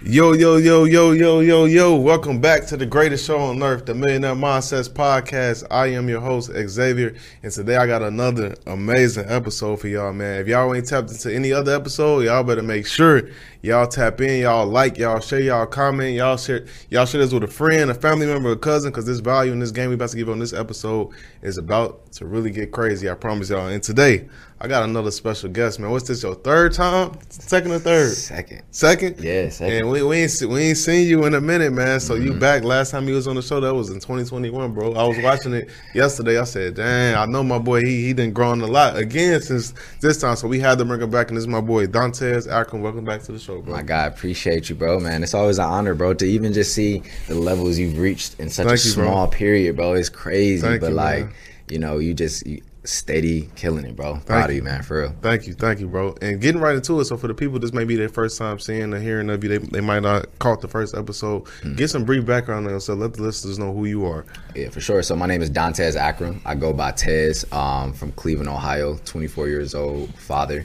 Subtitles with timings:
[0.00, 1.96] Yo, yo, yo, yo, yo, yo, yo.
[1.96, 5.66] Welcome back to the greatest show on earth, the Millionaire Mindsets Podcast.
[5.72, 10.40] I am your host, Xavier, and today I got another amazing episode for y'all, man.
[10.40, 13.28] If y'all ain't tapped into any other episode, y'all better make sure
[13.60, 17.42] y'all tap in, y'all like, y'all share, y'all comment, y'all share, y'all share this with
[17.42, 20.10] a friend, a family member, a cousin, because this value in this game we about
[20.10, 21.08] to give on this episode
[21.42, 23.10] is about to really get crazy.
[23.10, 23.66] I promise y'all.
[23.66, 24.28] And today,
[24.60, 25.92] I got another special guest, man.
[25.92, 26.24] What's this?
[26.24, 27.12] Your third time?
[27.28, 28.10] Second or third?
[28.12, 28.62] Second.
[28.72, 29.20] Second?
[29.20, 29.76] Yeah, second.
[29.76, 32.00] And we, we ain't we ain't seen you in a minute, man.
[32.00, 32.24] So Mm-hmm.
[32.26, 34.94] you back last time you was on the show that was in 2021, bro.
[34.94, 36.40] I was watching it yesterday.
[36.40, 37.82] I said, "Dang, I know my boy.
[37.84, 41.00] He he done grown a lot again since this time." So we had to bring
[41.02, 42.82] him back, and this is my boy Dontez Akram.
[42.82, 43.76] Welcome back to the show, bro.
[43.76, 45.22] My God, appreciate you, bro, man.
[45.22, 48.66] It's always an honor, bro, to even just see the levels you've reached in such
[48.66, 49.04] Thank a you, bro.
[49.04, 49.92] small period, bro.
[49.92, 51.34] It's crazy, Thank but you, like, man.
[51.70, 54.20] you know, you just you steady killing it, bro.
[54.26, 55.14] Proud of you, man, for real.
[55.20, 56.16] Thank you, thank you, bro.
[56.22, 57.04] And getting right into it.
[57.04, 59.50] So for the people, this may be their first time seeing or hearing of you.
[59.50, 61.46] They, they might not caught the first episode.
[61.62, 61.74] Hmm.
[61.74, 62.98] Get some brief background on yourself.
[62.98, 64.24] Let the listeners know who you are.
[64.54, 65.02] Yeah, for sure.
[65.02, 66.40] So my name is Dontez Akram.
[66.44, 68.96] I go by Tez um, from Cleveland, Ohio.
[69.04, 70.64] 24 years old, father.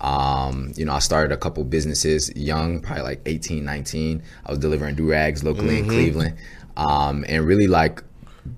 [0.00, 4.22] Um, you know, I started a couple businesses young, probably like 18, 19.
[4.46, 6.36] I was delivering do rags locally in Cleveland,
[6.76, 8.02] um, and really like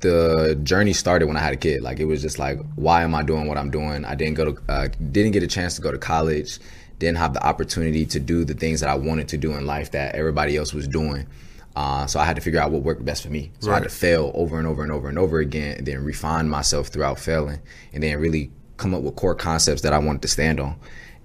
[0.00, 1.82] the journey started when I had a kid.
[1.82, 4.04] Like it was just like, why am I doing what I'm doing?
[4.04, 6.58] I didn't go to, uh, didn't get a chance to go to college.
[6.98, 9.90] Didn't have the opportunity to do the things that I wanted to do in life
[9.90, 11.26] that everybody else was doing.
[11.74, 13.50] Uh, so I had to figure out what worked best for me.
[13.60, 16.04] So I had to fail over and over and over and over again, and then
[16.04, 17.60] refine myself throughout failing,
[17.92, 20.76] and then really come up with core concepts that I wanted to stand on.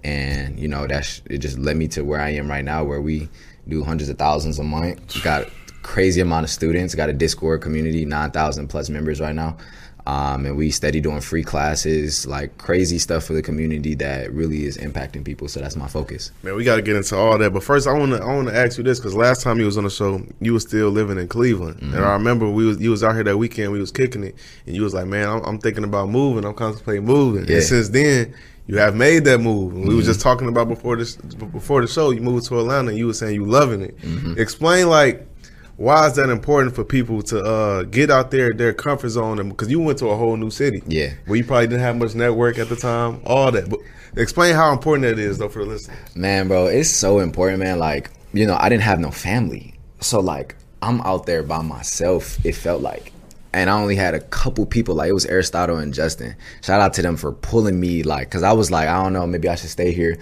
[0.03, 1.39] And you know, that's it.
[1.39, 3.29] Just led me to where I am right now, where we
[3.67, 5.21] do hundreds of thousands a month.
[5.21, 5.49] Got
[5.87, 6.93] crazy amount of students.
[6.93, 9.57] Got a Discord community, nine thousand plus members right now.
[10.05, 14.63] Um, and we steady doing free classes, like crazy stuff for the community that really
[14.63, 15.49] is impacting people.
[15.49, 16.31] So that's my focus.
[16.43, 17.51] Man, we got to get into all that.
[17.51, 19.65] But first, I want to I want to ask you this because last time you
[19.65, 22.03] was on the show, you was still living in Cleveland, and mm-hmm.
[22.03, 23.73] I remember we was you was out here that weekend.
[23.73, 26.45] We was kicking it, and you was like, "Man, I'm, I'm thinking about moving.
[26.45, 27.55] I'm contemplating moving." Yeah.
[27.55, 28.33] And since then,
[28.67, 29.73] you have made that move.
[29.73, 30.11] And we was mm-hmm.
[30.11, 32.11] just talking about before this before the show.
[32.11, 32.89] You moved to Atlanta.
[32.89, 33.97] and You were saying you loving it.
[33.99, 34.39] Mm-hmm.
[34.39, 35.27] Explain like.
[35.77, 39.39] Why is that important for people to uh, get out there their comfort zone?
[39.39, 41.13] And because you went to a whole new city, Yeah.
[41.27, 43.69] where you probably didn't have much network at the time, all that.
[43.69, 43.79] But
[44.15, 45.97] explain how important that is, though, for the listeners.
[46.15, 47.77] Man, bro, it's so important, man.
[47.77, 49.75] Like, you know, I didn't have no family.
[49.99, 53.11] So like I'm out there by myself, it felt like.
[53.53, 56.35] And I only had a couple people, like it was Aristotle and Justin.
[56.61, 59.25] Shout out to them for pulling me, like, cause I was like, I don't know,
[59.25, 60.17] maybe I should stay here.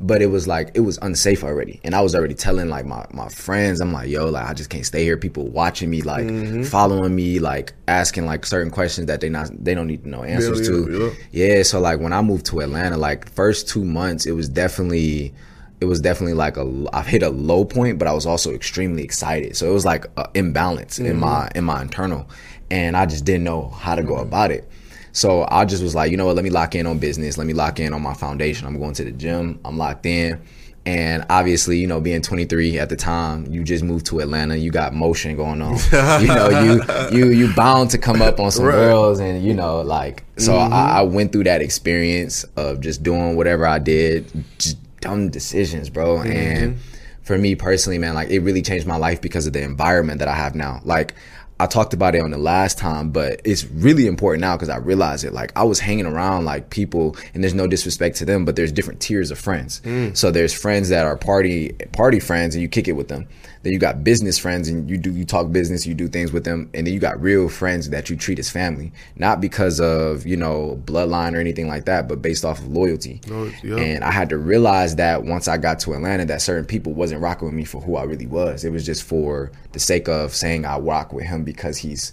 [0.00, 1.80] But it was like it was unsafe already.
[1.82, 4.70] And I was already telling like my, my friends, I'm like, yo, like I just
[4.70, 5.16] can't stay here.
[5.16, 6.62] People watching me, like mm-hmm.
[6.62, 10.22] following me, like asking like certain questions that they not they don't need to know
[10.22, 11.16] answers yeah, to.
[11.32, 15.34] Yeah, so like when I moved to Atlanta, like first two months, it was definitely,
[15.80, 19.02] it was definitely like a I've hit a low point, but I was also extremely
[19.02, 19.56] excited.
[19.56, 21.20] So it was like an imbalance in mm-hmm.
[21.20, 22.28] my in my internal,
[22.70, 24.28] and I just didn't know how to go mm-hmm.
[24.28, 24.70] about it.
[25.12, 26.36] So I just was like, you know what?
[26.36, 27.38] Let me lock in on business.
[27.38, 28.66] Let me lock in on my foundation.
[28.66, 29.60] I'm going to the gym.
[29.64, 30.40] I'm locked in.
[30.86, 34.56] And obviously, you know, being 23 at the time, you just moved to Atlanta.
[34.56, 35.74] You got motion going on.
[36.22, 36.82] you know, you
[37.18, 38.72] you you bound to come up on some Right.
[38.72, 40.56] girls, and you know, like so.
[40.56, 40.72] I, mm-hmm.
[40.72, 46.18] I went through that experience of just doing whatever I did, just dumb decisions, bro.
[46.18, 46.32] Mm-hmm.
[46.32, 46.78] And
[47.20, 50.28] for me personally, man, like it really changed my life because of the environment that
[50.28, 50.80] I have now.
[50.84, 51.14] Like
[51.60, 54.76] I talked about it on the last time, but it's really important now because I
[54.76, 55.32] realize it.
[55.32, 58.70] Like I was hanging around like people, and there's no disrespect to them, but there's
[58.70, 59.80] different tiers of friends.
[59.84, 60.16] Mm.
[60.16, 63.26] So there's friends that are party party friends, and you kick it with them.
[63.62, 66.44] Then you got business friends, and you do you talk business, you do things with
[66.44, 70.26] them, and then you got real friends that you treat as family, not because of
[70.26, 73.20] you know bloodline or anything like that, but based off of loyalty.
[73.28, 73.76] Loyalty, yeah.
[73.76, 77.20] And I had to realize that once I got to Atlanta, that certain people wasn't
[77.20, 78.64] rocking with me for who I really was.
[78.64, 82.12] It was just for the sake of saying I rock with him because he's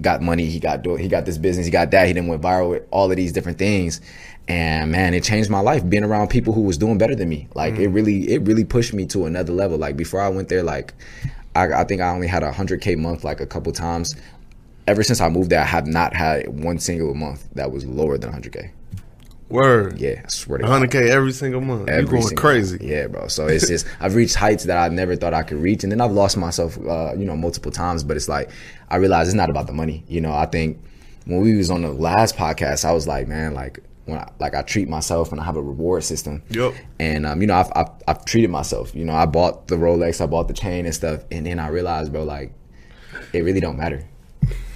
[0.00, 2.42] got money, he got do- he got this business, he got that, he didn't went
[2.42, 4.00] viral with all of these different things.
[4.48, 7.48] And man, it changed my life being around people who was doing better than me.
[7.54, 9.76] Like it really, it really pushed me to another level.
[9.76, 10.94] Like before I went there, like
[11.54, 14.16] I, I think I only had a hundred k month like a couple times.
[14.86, 18.16] Ever since I moved there, I have not had one single month that was lower
[18.16, 18.72] than hundred k.
[19.50, 19.98] Word.
[19.98, 20.82] Yeah, I swear to God.
[20.82, 21.88] 100k every single month.
[21.88, 22.78] Every you going crazy.
[22.82, 23.28] Yeah, bro.
[23.28, 26.00] So it's just I've reached heights that I never thought I could reach, and then
[26.00, 28.02] I've lost myself, uh, you know, multiple times.
[28.02, 28.50] But it's like
[28.88, 30.04] I realize it's not about the money.
[30.08, 30.82] You know, I think
[31.24, 34.54] when we was on the last podcast, I was like, man, like when I, like
[34.54, 36.42] I treat myself and I have a reward system.
[36.50, 36.74] Yup.
[36.98, 38.94] And um, you know, I've, I've I've treated myself.
[38.94, 41.68] You know, I bought the Rolex, I bought the chain and stuff, and then I
[41.68, 42.52] realized, bro, like
[43.32, 44.04] it really don't matter.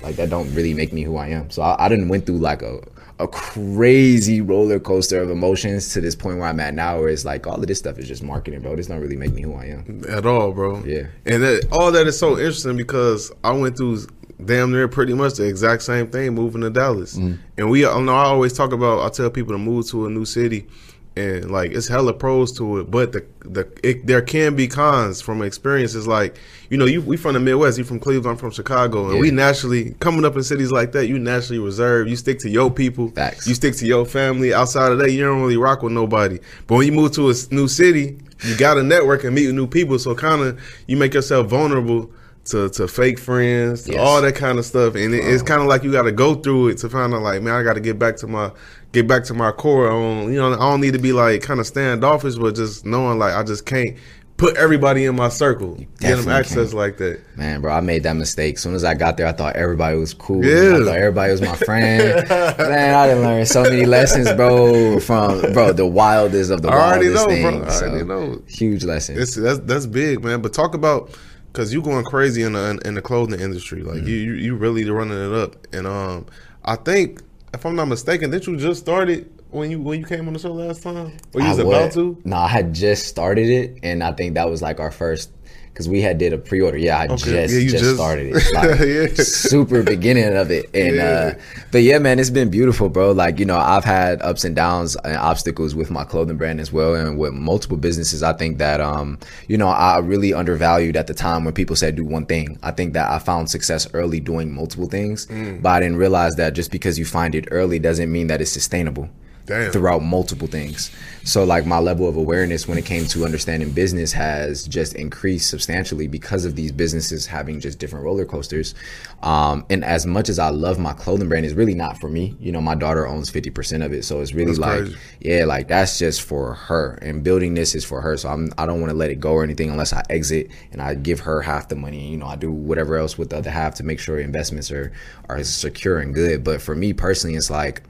[0.02, 1.50] Like that don't really make me who I am.
[1.50, 2.80] So I, I didn't went through like a
[3.18, 7.24] a crazy roller coaster of emotions to this point where I'm at now, where it's
[7.24, 8.74] like all of this stuff is just marketing, bro.
[8.74, 10.02] This don't really make me who I am.
[10.08, 10.82] At all, bro.
[10.84, 11.06] Yeah.
[11.24, 14.06] And that, all that is so interesting because I went through
[14.44, 17.16] damn near pretty much the exact same thing moving to Dallas.
[17.16, 17.34] Mm-hmm.
[17.58, 20.10] And we, I know I always talk about, I tell people to move to a
[20.10, 20.66] new city
[21.14, 25.20] and like it's hella pros to it, but the the it, there can be cons
[25.20, 26.06] from experiences.
[26.06, 26.38] Like
[26.70, 29.28] you know, you we from the Midwest, you from Cleveland, I'm from Chicago, and we
[29.28, 29.34] Yeah.
[29.34, 31.08] naturally coming up in cities like that.
[31.08, 32.08] You naturally reserve.
[32.08, 33.10] You stick to your people.
[33.10, 33.46] Facts.
[33.46, 34.54] You stick to your family.
[34.54, 36.38] Outside of that, you don't really rock with nobody.
[36.66, 39.66] But when you move to a new city, you got to network and meet new
[39.66, 39.98] people.
[39.98, 42.10] So kind of you make yourself vulnerable
[42.46, 44.00] to, to fake friends, to Yes.
[44.00, 44.94] all that kind of stuff.
[44.96, 47.22] And it, it's kind of like you got to go through it to find out
[47.22, 48.50] like, man, I got to get back to my
[48.92, 49.86] get back to my core.
[49.88, 52.84] I don't, you know, I don't need to be like kind of standoffish, but just
[52.84, 53.96] knowing like I just can't
[54.38, 56.74] put everybody in my circle, get them access can't.
[56.74, 57.20] like that.
[57.36, 58.56] Man, bro, I made that mistake.
[58.56, 60.44] As soon as I got there, I thought everybody was cool.
[60.44, 60.78] Yeah.
[60.78, 62.28] I thought everybody was my friend.
[62.28, 66.72] Man, I didn't learn so many lessons, bro, from bro the wildest of the I
[66.72, 67.60] already wildest know, bro.
[67.64, 67.82] things.
[67.82, 68.42] I already So, know.
[68.48, 69.16] Huge lesson.
[69.20, 70.42] It's that's that's big, man.
[70.42, 71.16] But talk about
[71.52, 73.80] because you're going crazy in the in the clothing industry.
[73.80, 73.88] Mm-hmm.
[73.90, 75.66] Like you, you you really running it up.
[75.72, 76.26] And um,
[76.64, 77.22] I think
[77.52, 80.38] if I'm not mistaken, did you just started when you when you came on the
[80.40, 81.12] show last time?
[81.34, 82.20] Or you was I about to?
[82.24, 85.30] No, I had just started it, and I think that was like our first
[85.72, 86.76] because we had did a pre-order.
[86.76, 88.78] Yeah, I just Yeah, just, just- started it, like
[89.18, 89.24] Yeah.
[89.24, 91.32] super beginning of it, and uh,
[91.70, 93.12] but yeah, man, it's been beautiful, bro.
[93.12, 96.72] Like you know, I've had ups and downs and obstacles with my clothing brand as
[96.72, 98.22] well, and with multiple businesses.
[98.22, 101.96] I think that um, you know, I really undervalued at the time when people said
[101.96, 102.58] do one thing.
[102.62, 105.62] I think that I found success early doing multiple things, Mm.
[105.62, 108.50] but I didn't realize that just because you find it early doesn't mean that it's
[108.52, 109.08] sustainable
[109.46, 109.72] Damn.
[109.72, 110.90] throughout multiple things.
[111.24, 115.50] So like my level of awareness when it came to understanding business has just increased
[115.50, 118.74] substantially because of these businesses having just different roller coasters.
[119.22, 122.36] Um, and as much as I love my clothing brand, it's really not for me.
[122.40, 124.04] You know, my daughter owns 50% of it.
[124.04, 124.96] So it's really That's like, crazy.
[125.20, 128.16] yeah, like that's just for her and building this is for her.
[128.16, 130.80] So I'm, I don't want to let it go or anything unless I exit and
[130.82, 132.08] I give her half the money.
[132.10, 134.92] You know, I do whatever else with the other half to make sure investments are,
[135.28, 136.42] are secure and good.
[136.44, 137.82] But for me personally, it's like,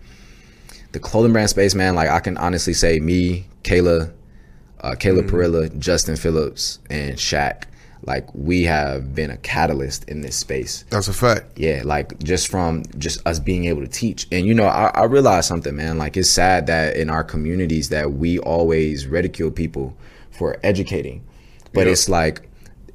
[0.92, 4.12] the clothing brand space, man, like I can honestly say me, Kayla,
[4.80, 7.64] uh, Kayla Perilla, Justin Phillips, and Shaq,
[8.04, 10.84] like we have been a catalyst in this space.
[10.90, 11.56] That's a fact.
[11.56, 14.26] Yeah, like just from just us being able to teach.
[14.32, 15.98] And you know, I, I realized something, man.
[15.98, 19.96] Like it's sad that in our communities that we always ridicule people
[20.30, 21.22] for educating.
[21.72, 21.92] But Yeah.
[21.92, 22.48] it's like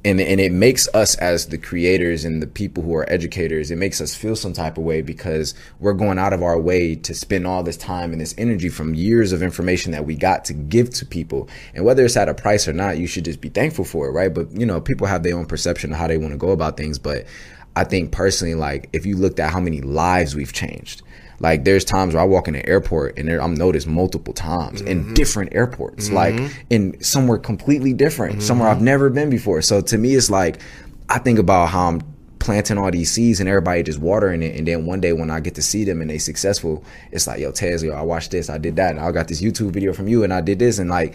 [0.04, 3.76] and and it makes us as the creators and the people who are educators, it
[3.76, 7.14] makes us feel some type of way because we're going out of our way to
[7.14, 10.54] spend all this time and this energy from years of information that we got to
[10.54, 11.48] give to people.
[11.74, 14.12] And whether it's at a price or not, you should just be thankful for it,
[14.12, 14.32] right?
[14.32, 16.76] But you know, people have their own perception of how they want to go about
[16.76, 16.98] things.
[16.98, 17.26] But
[17.74, 21.02] I think personally, like if you looked at how many lives we've changed,
[21.40, 24.80] like there's times where I walk in an airport and there, I'm noticed multiple times
[24.80, 25.14] in mm-hmm.
[25.14, 26.14] different airports, mm-hmm.
[26.14, 28.42] like in somewhere completely different, mm-hmm.
[28.42, 29.62] somewhere I've never been before.
[29.62, 30.60] So to me, it's like
[31.08, 32.00] I think about how I'm
[32.38, 35.40] planting all these seeds and everybody just watering it, and then one day when I
[35.40, 38.50] get to see them and they successful, it's like yo, Tez, yo, I watched this,
[38.50, 40.78] I did that, and I got this YouTube video from you, and I did this,
[40.78, 41.14] and like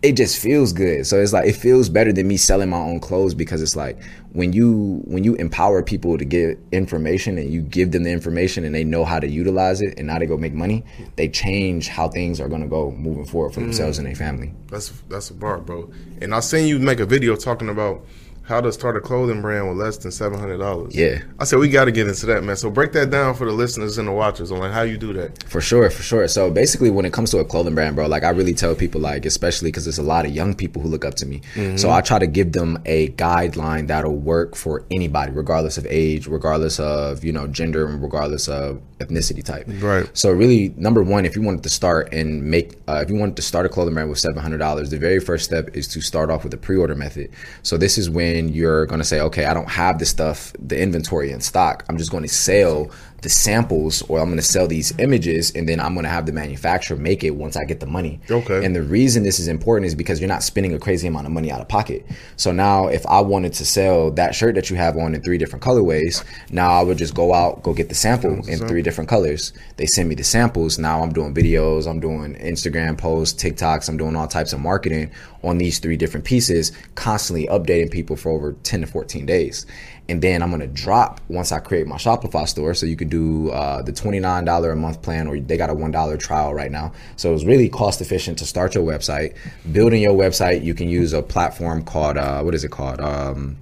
[0.00, 1.06] it just feels good.
[1.06, 4.00] So it's like it feels better than me selling my own clothes because it's like
[4.32, 8.64] when you when you empower people to get information and you give them the information
[8.64, 10.84] and they know how to utilize it and now they go make money,
[11.16, 14.00] they change how things are gonna go moving forward for themselves mm.
[14.00, 14.54] and their family.
[14.68, 15.90] That's that's a bar, bro.
[16.20, 18.06] And I seen you make a video talking about
[18.44, 20.94] how to start a clothing brand with less than seven hundred dollars.
[20.94, 21.22] Yeah.
[21.38, 22.56] I said we got to get into that, man.
[22.56, 25.12] So break that down for the listeners and the watchers on like how you do
[25.14, 25.42] that.
[25.44, 26.26] For sure, for sure.
[26.28, 29.00] So basically, when it comes to a clothing brand, bro, like I really tell people,
[29.00, 31.40] like especially because there's a lot of young people who look up to me.
[31.54, 31.76] Mm-hmm.
[31.76, 36.26] So I try to give them a guideline that'll work for anybody, regardless of age,
[36.26, 39.66] regardless of you know gender, and regardless of ethnicity type.
[39.80, 40.08] Right.
[40.16, 43.36] So really, number one, if you wanted to start and make, uh, if you wanted
[43.36, 46.00] to start a clothing brand with seven hundred dollars, the very first step is to
[46.00, 47.30] start off with a pre-order method.
[47.62, 50.78] So this is when you're going to say, okay, I don't have the stuff, the
[50.80, 51.84] inventory in stock.
[51.88, 52.90] I'm just going to sell
[53.22, 56.26] the samples or I'm going to sell these images and then I'm going to have
[56.26, 58.20] the manufacturer make it once I get the money.
[58.28, 58.64] Okay.
[58.64, 61.32] And the reason this is important is because you're not spending a crazy amount of
[61.32, 62.04] money out of pocket.
[62.36, 65.38] So now if I wanted to sell that shirt that you have on in three
[65.38, 69.08] different colorways, now I would just go out, go get the sample in three different
[69.08, 69.52] colors.
[69.76, 70.78] They send me the samples.
[70.78, 75.12] Now I'm doing videos, I'm doing Instagram posts, TikToks, I'm doing all types of marketing
[75.44, 79.64] on these three different pieces, constantly updating people for over 10 to 14 days
[80.08, 82.74] and then I'm gonna drop once I create my Shopify store.
[82.74, 86.18] So you could do uh, the $29 a month plan, or they got a $1
[86.20, 86.92] trial right now.
[87.16, 89.36] So it's really cost efficient to start your website.
[89.70, 93.00] Building your website, you can use a platform called uh, what is it called?
[93.00, 93.58] Um,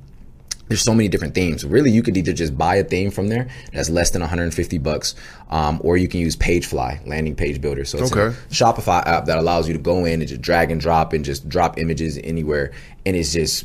[0.68, 1.64] there's so many different themes.
[1.64, 5.16] Really, you could either just buy a theme from there that's less than 150 bucks,
[5.50, 7.84] um, or you can use Pagefly, landing page builder.
[7.84, 8.26] So it's Okay.
[8.26, 11.24] a Shopify app that allows you to go in and just drag and drop and
[11.24, 12.70] just drop images anywhere,
[13.04, 13.64] and it's just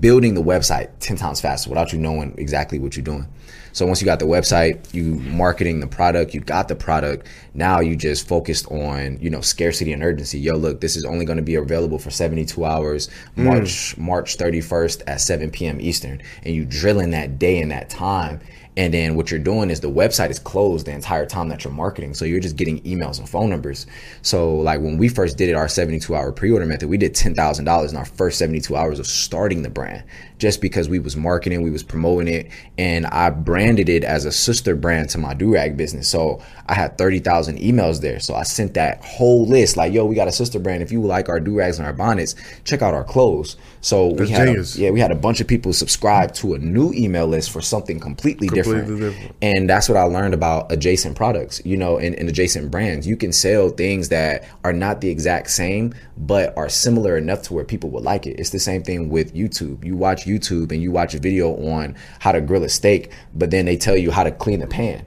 [0.00, 3.26] building the website 10 times faster without you knowing exactly what you're doing.
[3.72, 7.80] So once you got the website, you marketing the product, you got the product, now
[7.80, 10.38] you just focused on, you know, scarcity and urgency.
[10.38, 13.44] Yo, look, this is only going to be available for 72 hours, hmm.
[13.44, 15.80] March March 31st at 7 p.m.
[15.80, 18.40] Eastern, and you drilling that day and that time.
[18.76, 21.72] And then what you're doing is the website is closed the entire time that you're
[21.72, 22.14] marketing.
[22.14, 23.86] So you're just getting emails and phone numbers.
[24.22, 27.90] So like when we first did it, our 72 hour pre-order method, we did $10,000
[27.90, 30.04] in our first 72 hours of starting the brand
[30.42, 32.50] just because we was marketing, we was promoting it.
[32.76, 36.08] And I branded it as a sister brand to my do-rag business.
[36.08, 38.18] So I had 30,000 emails there.
[38.18, 40.82] So I sent that whole list like, yo, we got a sister brand.
[40.82, 42.34] If you like our do-rags and our bonnets,
[42.64, 43.56] check out our clothes.
[43.82, 46.58] So we That's had, a, yeah, we had a bunch of people subscribe to a
[46.58, 49.12] new email list for something completely, Completely different.
[49.12, 49.36] different.
[49.42, 53.06] And that's what I learned about adjacent products, you know, and, and adjacent brands.
[53.06, 57.54] You can sell things that are not the exact same, but are similar enough to
[57.54, 58.40] where people would like it.
[58.40, 59.84] It's the same thing with YouTube.
[59.84, 60.31] You watch YouTube
[60.72, 63.96] and you watch a video on how to grill a steak, but then they tell
[63.96, 65.04] you how to clean the pan.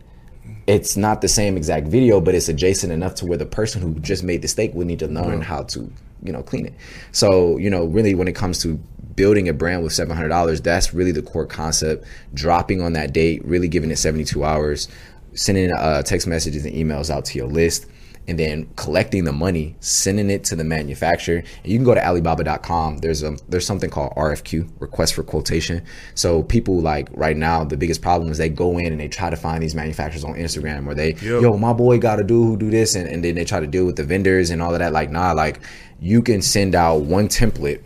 [0.67, 3.99] It's not the same exact video, but it's adjacent enough to where the person who
[3.99, 5.91] just made the steak would need to learn how to,
[6.23, 6.73] you know, clean it.
[7.11, 8.79] So, you know, really when it comes to
[9.15, 12.05] building a brand with $700, that's really the core concept.
[12.33, 14.87] Dropping on that date, really giving it 72 hours,
[15.35, 17.85] sending uh, text messages and emails out to your list,
[18.27, 21.37] and then collecting the money, sending it to the manufacturer.
[21.63, 22.97] And you can go to Alibaba.com.
[22.97, 25.83] There's a there's something called RFQ, request for quotation.
[26.15, 29.29] So people like right now, the biggest problem is they go in and they try
[29.29, 31.41] to find these manufacturers on Instagram or they, Yep.
[31.41, 33.67] yo, my boy got a dude who do this, and, and then they try to
[33.67, 34.91] deal with the vendors and all of that.
[34.91, 35.59] Like, nah, like
[35.99, 37.81] you can send out one template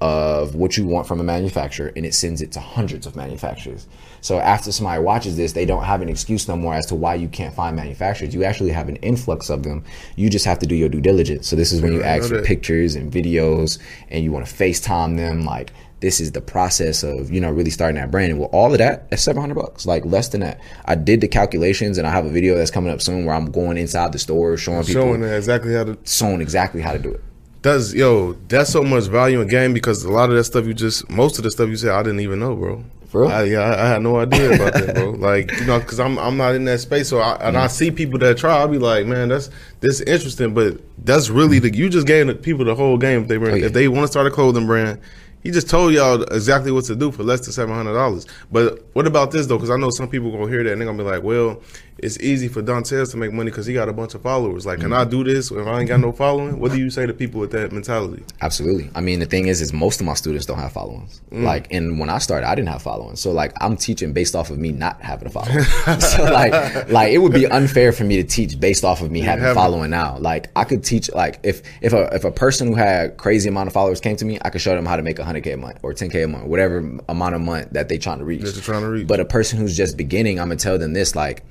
[0.00, 3.86] of what you want from a manufacturer and it sends it to hundreds of manufacturers.
[4.22, 7.16] So after somebody watches this, they don't have an excuse no more as to why
[7.16, 8.32] you can't find manufacturers.
[8.32, 9.84] You actually have an influx of them.
[10.14, 11.48] You just have to do your due diligence.
[11.48, 15.16] So this is when you ask for pictures and videos and you want to FaceTime
[15.16, 15.44] them.
[15.44, 18.30] Like this is the process of, you know, really starting that brand.
[18.30, 20.60] And with all of that, that's 700 bucks, like less than that.
[20.84, 23.50] I did the calculations and I have a video that's coming up soon where I'm
[23.50, 27.10] going inside the store showing people, Showing exactly how to showing exactly how to do
[27.10, 27.22] it.
[27.62, 30.74] Does yo, that's so much value in game because a lot of that stuff you
[30.74, 32.84] just, most of the stuff you said, I didn't even know, bro.
[33.14, 33.28] Real?
[33.28, 35.12] I, yeah, I, I had no idea about that, bro.
[35.22, 37.70] Like you know, because I'm I'm not in that space, so I, and I mm.
[37.70, 39.50] see people that try, I'll be like, man, that's
[39.80, 43.28] this interesting, but that's really the you just gave the people the whole game if
[43.28, 43.66] they Oh, yeah.
[43.66, 45.00] if they want to start a clothing brand.
[45.42, 48.26] He just told y'all exactly what to do for less than seven hundred dollars.
[48.52, 49.56] But what about this though?
[49.56, 51.60] Because I know some people gonna hear that and they're gonna be like, "Well,
[52.02, 54.66] it's easy for Dontez to make money because he got a bunch of followers.
[54.66, 57.06] Like, can I do this if I ain't got no following?" What do you say
[57.06, 58.24] to people with that mentality?
[58.40, 58.90] Absolutely.
[58.94, 61.20] I mean, the thing is, is most of my students don't have followings.
[61.30, 61.44] Mm.
[61.44, 63.20] Like, and when I started, I didn't have followings.
[63.20, 65.62] So, like, I'm teaching based off of me not having a following.
[66.00, 69.20] so, like, like it would be unfair for me to teach based off of me
[69.20, 70.18] having a following now.
[70.18, 73.68] Like, I could teach, like, if if a if a person who had crazy amount
[73.68, 75.78] of followers came to me, I could show them how to make 100k a month
[75.82, 76.78] or 10k a month, whatever
[77.08, 78.42] amount of month that they trying to reach.
[78.42, 79.06] That you're trying to reach.
[79.06, 81.44] But a person who's just beginning, I'm gonna tell them this, like.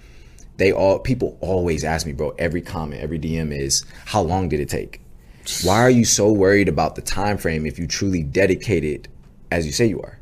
[0.61, 2.35] They all people always ask me, bro.
[2.37, 5.01] Every comment, every DM is, "How long did it take?"
[5.63, 9.07] why are you so worried about the time frame if you truly dedicated
[9.51, 10.17] as you say you are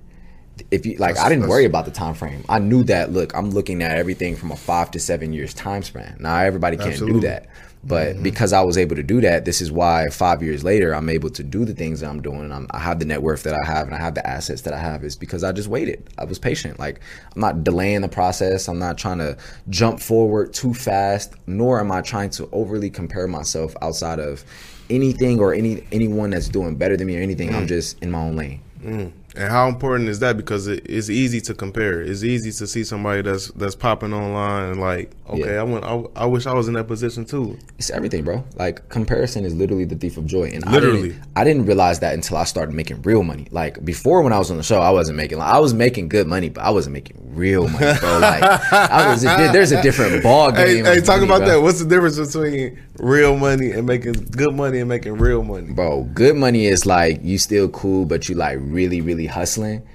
[0.72, 3.52] if you like i didn't worry about the time frame i knew that look i'm
[3.52, 7.22] looking at everything from a five to seven years time span now everybody can't Absolutely.
[7.22, 7.48] do that
[7.84, 8.24] but Mm-hmm.
[8.24, 11.30] because i was able to do that this is why five years later i'm able
[11.30, 13.54] to do the things that i'm doing and I'm, i have the net worth that
[13.54, 16.10] i have and i have the assets that i have is because i just waited
[16.18, 17.00] i was patient like
[17.36, 19.38] i'm not delaying the process i'm not trying to
[19.70, 24.44] jump forward too fast nor am i trying to overly compare myself outside of
[24.90, 27.50] anything or any anyone that's doing better than me or anything.
[27.50, 27.56] Mm.
[27.56, 29.14] I'm just in my own lane.
[29.36, 30.38] And how important is that?
[30.38, 32.02] Because it, it's easy to compare.
[32.02, 35.62] It's easy to see somebody that's that's popping online and like, okay, Yeah.
[35.62, 37.58] I want, I, I wish I was in that position too.
[37.78, 38.44] It's everything, bro.
[38.56, 41.00] Like comparison is literally the thief of joy, and Literally.
[41.00, 43.48] I didn't, I didn't realize that until I started making real money.
[43.52, 45.38] Like before, when I was on the show, I wasn't making.
[45.38, 48.20] Like, I was making good money, but I wasn't making real money, bro.
[48.20, 48.44] Like
[48.74, 49.22] I was.
[49.22, 50.86] There's a different ball game.
[50.86, 51.48] hey, of talk money, about bro.
[51.48, 51.62] that.
[51.62, 55.72] What's the difference between real money and making good money and making real money?
[55.72, 59.86] bro good money is like you still cool but you like really really hustling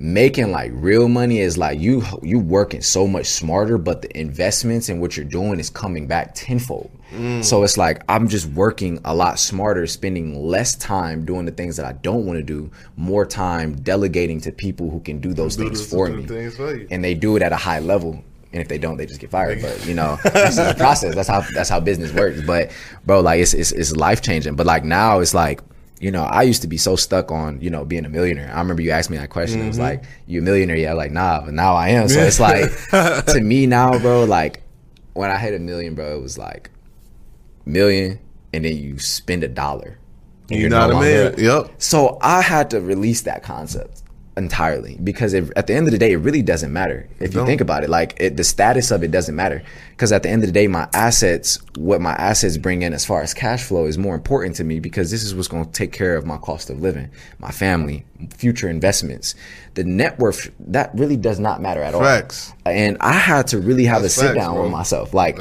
[0.00, 4.88] making like real money is like you you working so much smarter but the investments
[4.88, 7.44] and what you're doing is coming back tenfold mm.
[7.44, 11.76] so it's like i'm just working a lot smarter spending less time doing the things
[11.76, 15.56] that i don't want to do more time delegating to people who can do those
[15.56, 18.22] Do things for me things for and they do it at a high level.
[18.50, 19.60] And if they don't, they just get fired.
[19.60, 21.14] But you know, this is the process.
[21.14, 22.40] That's how that's how business works.
[22.40, 22.70] But
[23.04, 24.56] bro, like it's it's, it's life changing.
[24.56, 25.60] But like now, it's like
[26.00, 28.50] you know, I used to be so stuck on you know being a millionaire.
[28.52, 29.60] I remember you asked me that question.
[29.60, 29.84] It was mm-hmm.
[29.84, 32.08] like, "You a millionaire?" Yeah, like nah, but now I am.
[32.08, 32.70] So it's like
[33.26, 34.24] to me now, bro.
[34.24, 34.62] Like
[35.14, 36.70] when I hit a million, bro, it was like
[37.64, 38.18] million,
[38.52, 39.98] and then you spend a dollar.
[40.48, 41.44] you're know what no I mean?
[41.44, 41.74] Yep.
[41.78, 44.02] so I had to release that concept
[44.38, 47.44] entirely because it, at the end of the day, it really doesn't matter if you
[47.44, 47.90] think about it.
[47.90, 50.68] Like it, the status of it doesn't matter because at the end of the day,
[50.68, 54.56] my assets, what my assets bring in as far as cash flow, is more important
[54.56, 57.10] to me because this is what's going to take care of my cost of living,
[57.38, 59.34] my family, future investments.
[59.74, 62.02] The net worth that really does not matter at all.
[62.64, 64.62] And I had to really have That's a sit facts, down bro.
[64.62, 65.38] with myself, like.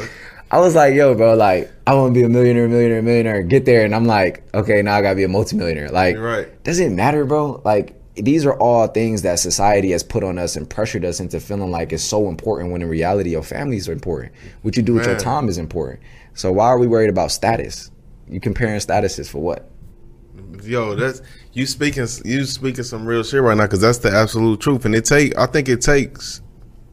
[0.50, 3.44] I was like, yo, bro, like, I want to be a millionaire, millionaire, millionaire.
[3.44, 5.90] Get there, and I'm like, okay, now I gotta be a multimillionaire.
[5.90, 6.64] Like, You're right.
[6.64, 7.62] does it matter, bro?
[7.66, 11.40] Like, these are all things that society has put on us and pressured us into
[11.40, 14.34] feeling like it's so important when in reality your families are important.
[14.62, 16.02] What you do with your time is important.
[16.34, 17.92] So why are we worried about status?
[18.30, 19.70] You comparing statuses for what?
[20.64, 21.22] Yo, that's
[21.54, 22.08] you speaking.
[22.26, 24.86] You speaking some real shit right now because that's the absolute truth.
[24.86, 25.38] And it take.
[25.38, 26.42] I think it takes.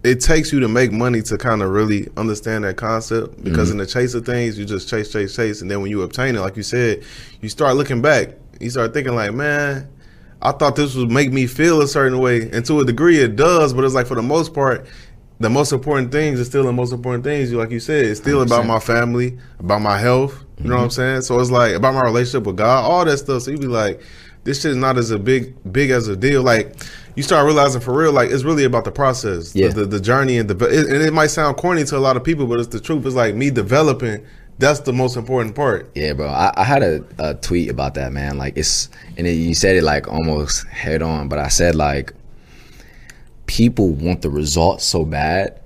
[0.02, 3.72] It takes you to make money to kind of really understand that concept because mm-hmm.
[3.72, 6.36] in the chase of things, you just chase, chase, chase, and then when you obtain
[6.36, 7.02] it, like you said,
[7.40, 8.30] you start looking back.
[8.60, 9.88] You start thinking like, man,
[10.44, 13.34] I thought this would make me feel a certain way, and to a degree, it
[13.34, 13.72] does.
[13.72, 14.86] But it's like for the most part,
[15.40, 17.52] the most important things are still the most important things.
[17.52, 18.66] Like you said, it's still about 100%.
[18.66, 20.44] my family, about my health.
[20.58, 20.94] You know what I'm mm-hmm.
[20.94, 21.22] saying?
[21.22, 23.42] So it's like about my relationship with God, all that stuff.
[23.42, 24.00] So you be like,
[24.44, 26.42] this shit is not as a big big as a deal.
[26.42, 26.76] Like
[27.16, 29.68] you start realizing for real, like it's really about the process, the- Yeah.
[29.68, 32.22] the, the, journey, and the it, and it might sound corny to a lot of
[32.22, 33.04] people, but it's the truth.
[33.06, 34.24] It's like me developing.
[34.58, 35.90] That's the most important part.
[35.94, 36.28] Yeah, bro.
[36.28, 38.38] I, I had a, a tweet about that, man.
[38.38, 42.12] Like it's and it, you said it like almost head on, but I said like
[43.46, 45.60] people want the result so bad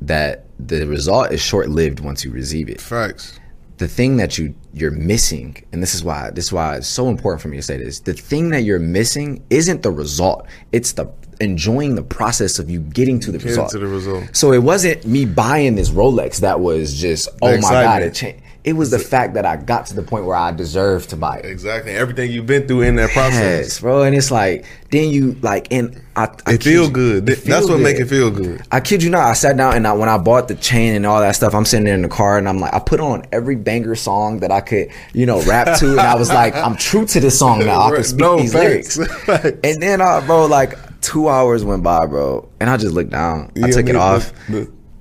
[0.00, 2.80] that the result is short lived once you receive it.
[2.80, 3.38] Facts.
[3.78, 7.08] the thing that you you're missing and this is why this is why it's so
[7.08, 10.92] important for me to say this the thing that you're missing isn't the result it's
[10.92, 11.06] the
[11.42, 14.24] enjoying the process of you getting to the Getting result to the result.
[14.34, 18.40] so it wasn't me buying this rolex that was just oh my god it changed
[18.64, 21.38] it was the fact that i got to the point where i deserved to buy
[21.38, 21.90] it Exactly.
[21.92, 23.40] Everything you've been through in that process.
[23.66, 27.28] Yes, bro, and it's like then you like and I, I It feel you- good.
[27.28, 27.82] it That's what good.
[27.82, 28.62] make it feel good.
[28.70, 29.22] I kid you not.
[29.22, 31.64] I sat down and I, when I bought the chain and all that stuff, I'm
[31.64, 34.52] sitting there in the car and I'm like, I put on every banger song that
[34.52, 37.60] I could, you know, rap to, and I was like, I'm true to this song
[37.64, 37.80] now.
[37.80, 38.98] I can speak No, these facts.
[38.98, 39.60] lyrics.
[39.64, 43.52] And then, uh, bro, like two hours went by, bro, and I just looked down.
[43.62, 44.32] I took it off.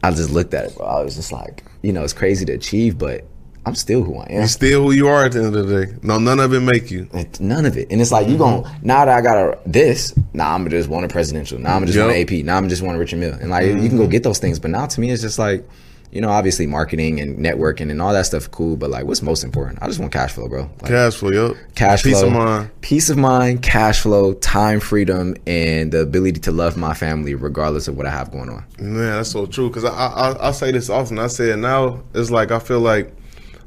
[0.03, 0.85] I just looked at it, bro.
[0.85, 3.23] I was just like, you know, it's crazy to achieve, but
[3.65, 4.31] I'm still who I am.
[4.31, 5.93] You're still who you are at the end of the day.
[6.01, 7.07] No, none of it make you.
[7.13, 7.91] It's none of it.
[7.91, 8.87] And it's like you gon' mm-hmm.
[8.87, 11.59] now that I got a this, now I'm just want a presidential.
[11.59, 12.29] Now I'm just want Yup.
[12.29, 12.45] an AP.
[12.45, 13.33] Now I'm just want a Richard Mille.
[13.33, 13.83] And like mm-hmm.
[13.83, 15.67] you can go get those things, but now to me it's just like,
[16.11, 19.43] you know, obviously marketing and networking and all that stuff cool, but like what's most
[19.43, 19.79] important?
[19.81, 20.63] I just want cash flow, bro.
[20.81, 21.57] Like, Cash flow, yup.
[21.75, 22.71] cash Peace flow, of mind.
[22.81, 27.87] peace of mind, cash flow, time freedom, and the ability to love my family regardless
[27.87, 28.65] of what I have going on.
[28.79, 29.69] Man, that's so true.
[29.69, 31.17] Cause I, I I say this often.
[31.17, 32.03] I say it now.
[32.13, 33.13] It's like I feel like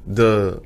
[0.07, 0.61] the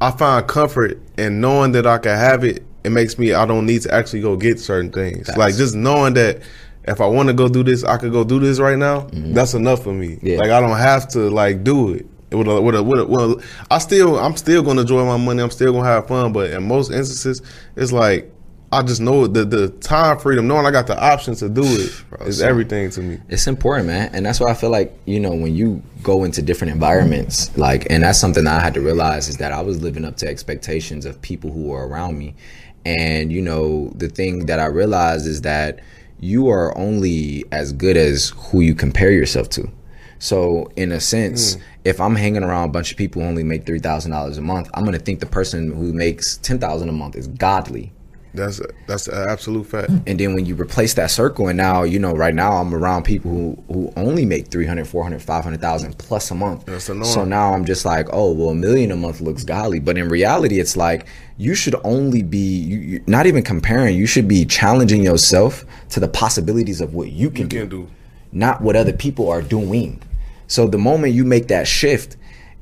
[0.00, 2.64] I find comfort in knowing that I can have it.
[2.84, 5.26] It makes me I don't need to actually go get certain things.
[5.26, 5.38] Facts.
[5.38, 6.40] Like just knowing that
[6.86, 9.08] if I want to go do this, I could go do this right now.
[9.12, 10.16] That's enough for me.
[10.16, 10.26] Mm-hmm.
[10.26, 10.38] Yeah.
[10.38, 12.06] Like I don't have to like do it.
[12.32, 15.42] With a, with a, with a, well, I still I'm still gonna enjoy my money.
[15.42, 16.32] I'm still gonna have fun.
[16.32, 17.40] But in most instances,
[17.76, 18.32] it's like
[18.72, 22.04] I just know the the time freedom, knowing I got the option to do it,
[22.10, 23.18] Bro, is so- everything to me.
[23.28, 24.10] It's important, man.
[24.12, 27.86] And that's why I feel like, you know, when you go into different environments, like,
[27.90, 30.26] and that's something that I had to realize is that I was living up to
[30.26, 32.34] expectations of people who were around me.
[32.84, 35.80] And, you know, the thing that I realized is that
[36.20, 39.70] you are only as good as who you compare yourself to.
[40.18, 41.60] So, in a sense, hmm.
[41.84, 44.84] if I'm hanging around a bunch of people who only make $3,000 a month, I'm
[44.84, 47.92] going to think the person who makes 10000 a month is godly
[48.36, 49.90] That's that's an absolute fact.
[50.06, 53.04] And then when you replace that circle, and now you know, right now I'm around
[53.04, 56.66] people who who only make 300, 400, 500,000 plus a month.
[56.66, 57.04] That's norm.
[57.04, 60.08] So now I'm just like, oh well, a million a month looks golly, but in
[60.08, 61.06] reality, it's like
[61.38, 63.96] you should only be you, you, not even comparing.
[63.96, 67.68] You should be challenging yourself to the possibilities of what you can, You do, can
[67.68, 67.88] do.
[68.32, 70.00] not what other people are doing.
[70.48, 72.16] So the moment you make that shift,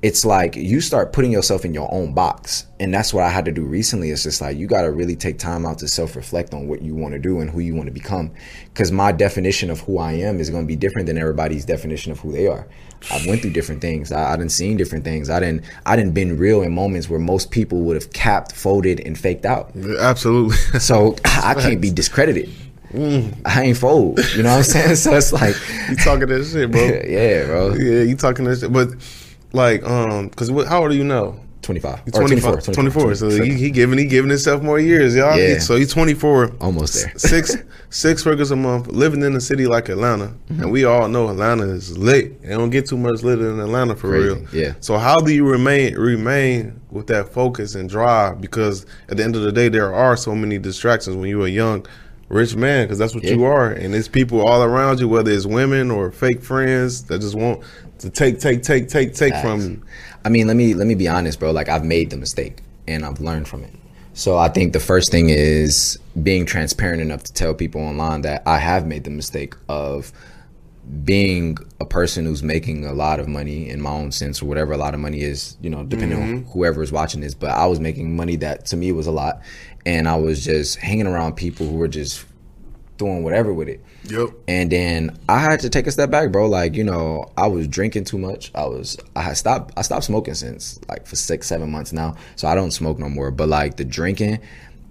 [0.05, 2.67] it's like you start putting yourself in your own box.
[2.79, 4.11] And that's what I had to do recently.
[4.11, 6.83] It's just like you got to really take time out to self reflect on what
[6.83, 8.31] you want to do and who you want to become.
[8.67, 12.13] Because my definition of who I am is going to be different than everybody's definition
[12.13, 12.69] of who they are.
[13.11, 14.13] I went through different things.
[14.13, 15.31] I, I didn't seen different things.
[15.31, 15.65] I didn't.
[15.87, 19.47] I didn't been real in moments where most people would have capped, folded, and faked
[19.47, 19.75] out.
[19.75, 20.57] Absolutely.
[20.81, 22.51] So I can't be discredited.
[22.93, 23.41] Mm.
[23.47, 24.21] I ain't fold.
[24.37, 24.97] You know what I'm saying?
[25.05, 25.57] So it's like,
[25.89, 26.83] you talking that shit, bro.
[27.07, 27.75] yeah, bro.
[27.75, 28.73] Yeah, you talking that shit.
[28.73, 28.91] But
[29.55, 31.37] like, um, cause how old are you now?
[31.63, 32.03] 25.
[32.05, 35.35] He's Or 25, 24, So he, he giving he giving himself more years, y'all.
[35.39, 35.59] Yeah.
[35.61, 36.57] So he's 24.
[36.61, 37.13] Almost there.
[37.17, 37.57] Six
[37.89, 40.63] six figures a month, living in a city like Atlanta, Mm-hmm.
[40.63, 42.43] and we all know Atlanta is lit.
[42.43, 44.47] They don't get too much lit in Atlanta for Crazy, real.
[44.53, 44.75] yeah.
[44.81, 48.43] So how do you remain remain with that focus and drive?
[48.43, 51.87] Because at the end of the day, there are so many distractions when you're young.
[52.29, 55.47] Rich man, because that's what you are, and it's people all around you, whether it's
[55.47, 57.63] women or fake friends that just want
[57.99, 59.69] to take, take, take, take, take from Facts.
[59.69, 59.83] you.
[60.25, 61.51] I mean, let me let me be honest, bro.
[61.51, 63.75] Like I've made the mistake and I've learned from it.
[64.15, 68.43] So I think the first thing is being transparent enough to tell people online that
[68.47, 70.13] I have made the mistake of
[71.03, 74.73] being a person who's making a lot of money in my own sense or whatever
[74.73, 76.51] a lot of money is, you know, depending on mm-hmm.
[76.51, 77.35] whoever is watching this.
[77.35, 79.41] But I was making money that to me was a lot.
[79.87, 82.25] And I was just hanging around people who were just
[82.97, 83.85] doing whatever with it.
[84.05, 84.31] Yep.
[84.49, 86.49] And then I had to take a step back, bro.
[86.49, 88.51] Like, you know, I was drinking too much.
[88.55, 92.17] I was I had stopped I stopped smoking since like for six, seven months now.
[92.37, 93.31] So I don't smoke no more.
[93.31, 94.41] But like the drinking,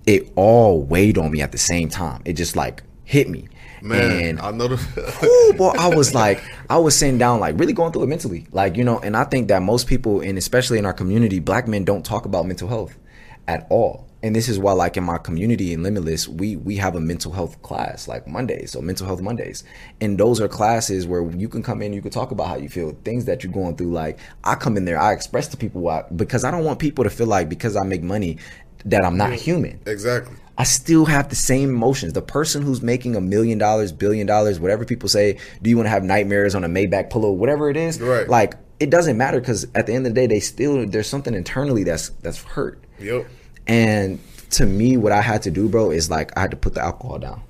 [0.06, 2.21] it all weighed on me at the same time.
[2.25, 3.47] It just like hit me.
[3.82, 4.75] Man, and I know the.
[5.25, 8.47] Ooh, boy, I was like, I was sitting down, like really going through it mentally.
[8.53, 11.67] Like, you know, and I think that most people, and especially in our community, black
[11.67, 12.97] men don't talk about mental health
[13.45, 14.08] at all.
[14.24, 17.34] And this is why, like in my community in Limitless, we we have a mental
[17.34, 19.66] health class like Mondays, so mental health Mondays,
[20.00, 22.70] and those are classes where you can come in, you can talk about how you
[22.70, 23.92] feel, things that you're going through.
[23.92, 27.04] Like I come in there, I express to people why because I don't want people
[27.04, 28.38] to feel like because I make money
[28.86, 29.80] that I'm not human.
[29.86, 30.38] exactly.
[30.58, 32.14] I still have the same emotions.
[32.14, 35.88] The person who's making a million dollars, billion dollars, whatever people say, do you want
[35.88, 38.00] to have nightmares on a Maybach pillow, whatever it is?
[38.00, 38.30] Right.
[38.30, 41.34] Like it doesn't matter because at the end of the day, they still there's something
[41.34, 42.84] internally that's that's hurt.
[43.00, 43.26] Yep.
[43.67, 44.19] And
[44.52, 46.82] to me, what I had to do, bro, is like I had to put the
[46.82, 47.41] alcohol down.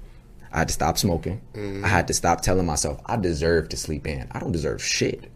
[0.51, 1.41] I had to stop smoking.
[1.83, 4.27] I had to stop telling myself I deserve to sleep in.
[4.31, 5.29] I don't deserve shit.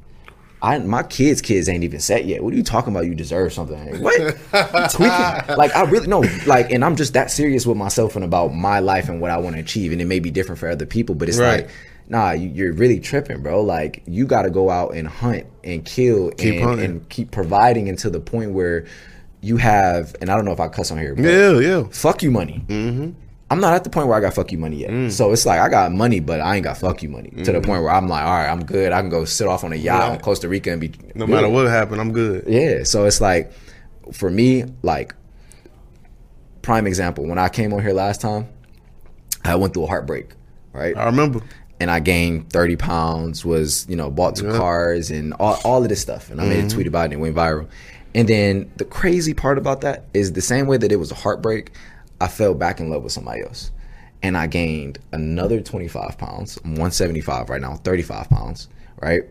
[0.62, 2.44] I my kids' kids ain't even set yet.
[2.44, 3.06] What are you talking about?
[3.06, 4.02] You deserve something?
[4.02, 4.20] What?
[4.20, 4.32] You
[4.90, 5.56] tweaking?
[5.58, 6.24] Like I really no.
[6.46, 9.38] Like, and I'm just that serious with myself and about my life and what I
[9.38, 9.92] want to achieve.
[9.92, 11.64] And it may be different for other people, but it's Right.
[11.66, 11.70] like,
[12.10, 13.62] nah, you, you're really tripping, bro.
[13.62, 17.88] Like you got to go out and hunt and kill Keep and, and keep providing
[17.90, 18.86] until the point where
[19.42, 20.16] you have.
[20.22, 21.16] And I don't know if I cuss on here.
[21.16, 21.84] But Yeah, yeah.
[21.92, 22.64] fuck you money.
[22.68, 23.12] Mm-hmm.
[23.50, 24.90] I'm not at the point where I got fuck you money yet.
[24.90, 25.10] Mm.
[25.10, 27.44] So it's like I got money, but I ain't got fuck you money to the
[27.54, 27.62] mm-hmm.
[27.62, 28.92] point where I'm like, all right, I'm good.
[28.92, 30.14] I can go sit off on a yacht Yeah.
[30.16, 31.34] in Costa Rica and be No good.
[31.34, 32.44] matter what happened, I'm good.
[32.46, 32.84] Yeah.
[32.84, 33.54] So it's like,
[34.12, 35.16] for me, like,
[36.62, 37.26] prime example.
[37.26, 38.48] When I came on here last time,
[39.46, 40.32] I went through a heartbreak,
[40.74, 40.98] right?
[40.98, 41.40] I remember.
[41.80, 44.58] and I gained 30 pounds, was, you know, bought two Yeah.
[44.58, 46.30] cars and all, all of this stuff.
[46.32, 46.70] And I made a mm-hmm.
[46.70, 47.68] tweet about it and it went viral.
[48.16, 51.16] And then the crazy part about that is the same way that it was a
[51.16, 51.72] heartbreak,
[52.20, 53.72] I fell back in love with somebody else.
[54.24, 56.58] And I gained another 25 pounds.
[56.64, 59.24] I'm 175 right now, 35 pounds, right?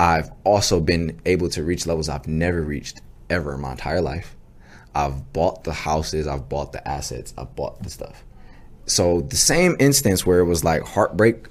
[0.00, 4.34] I've also been able to reach levels I've never reached ever in my entire life.
[4.94, 8.24] I've bought the houses, I've bought the assets, I've bought the stuff.
[8.86, 11.46] So the same instance where it was like heartbreak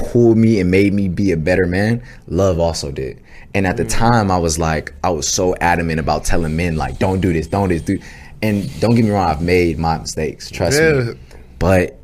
[0.00, 3.22] pulled me and made me be a better man, love also did.
[3.54, 3.90] And at the mm.
[3.90, 7.46] time I was like, I was so adamant about telling men like, don't do this,
[7.46, 7.98] don't do this, do.
[8.42, 10.92] And don't get me wrong, I've made my mistakes, trust Yeah.
[10.92, 11.18] me.
[11.58, 11.98] But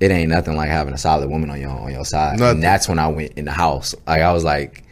[0.00, 2.38] it ain't nothing like having a solid woman on your on your side.
[2.38, 2.56] Nothing.
[2.56, 3.94] And that's when I went in the house.
[4.06, 4.84] Like I was like,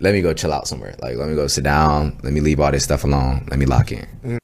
[0.00, 0.94] let me go chill out somewhere.
[1.00, 2.18] Like let me go sit down.
[2.22, 3.46] Let me leave all this stuff alone.
[3.50, 4.06] Let me lock in.
[4.24, 4.38] Mm.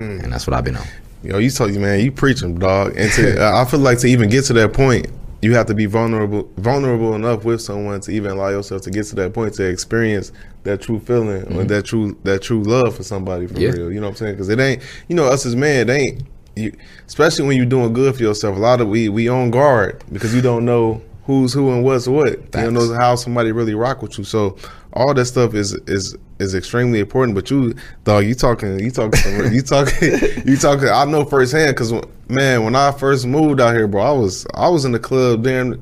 [0.00, 0.24] Mm.
[0.24, 0.86] And that's what I've been on.
[1.22, 2.94] Yo, you told you, man, you preaching, dog.
[2.96, 5.06] And to, I feel like to even get to that point,
[5.42, 9.04] you have to be vulnerable, vulnerable enough with someone to even allow yourself to get
[9.06, 10.32] to that point to experience
[10.64, 11.66] that true feeling or mm-hmm.
[11.66, 13.70] that true that true love for somebody for Yeah.
[13.70, 13.92] real.
[13.92, 14.34] You know what I'm saying?
[14.34, 16.22] Because it ain't, you know, us as men, it ain't.
[16.56, 18.56] You, especially when you're doing good for yourself.
[18.56, 22.08] A lot of we we on guard because you don't know who's who and what's
[22.08, 22.32] what.
[22.32, 24.24] You don't know how somebody really rock with you.
[24.24, 24.56] So
[24.92, 27.34] all that stuff is is is extremely important.
[27.34, 27.74] But you,
[28.04, 30.12] dog, you talking, you talking, some- you talking,
[30.46, 30.88] you talking.
[30.88, 31.92] I know firsthand because
[32.28, 35.44] man, when I first moved out here, bro, I was I was in the club
[35.44, 35.80] damn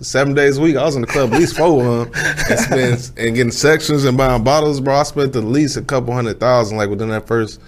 [0.00, 0.76] seven days a week.
[0.76, 4.04] I was in the club at least four of them and spent and getting sections
[4.04, 4.94] and buying bottles, bro.
[4.96, 7.60] I spent at least a couple hundred thousand like within that first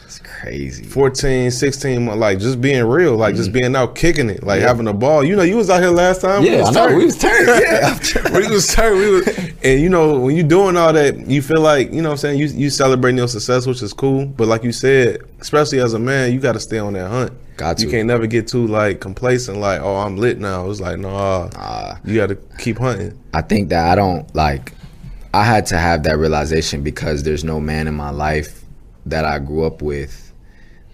[0.43, 0.83] crazy.
[0.83, 3.61] 14, 16 like just being real, like just mm.
[3.61, 5.25] being out kicking it, like having a ball.
[5.25, 6.43] You know, you was out here last time.
[6.43, 6.97] Yeah, I know.
[6.97, 7.33] We was turned.
[7.63, 7.99] Yeah,
[8.33, 8.99] we was turned.
[8.99, 9.29] We was,
[9.63, 12.19] and you know, when you doing all that, you feel like, you know what I'm
[12.19, 14.27] saying, you you celebrating your success, which is cool.
[14.27, 17.33] But like you said, especially as a man, you gotta stay on that hunt.
[17.57, 20.69] Got You can't never get too like complacent, like, oh, I'm lit now.
[20.71, 21.97] It's like, nah, Nah.
[22.05, 23.17] you gotta keep hunting.
[23.33, 24.73] I think that I don't like.
[25.35, 28.65] I had to have that realization because there's no man in my life
[29.07, 30.32] that I grew up with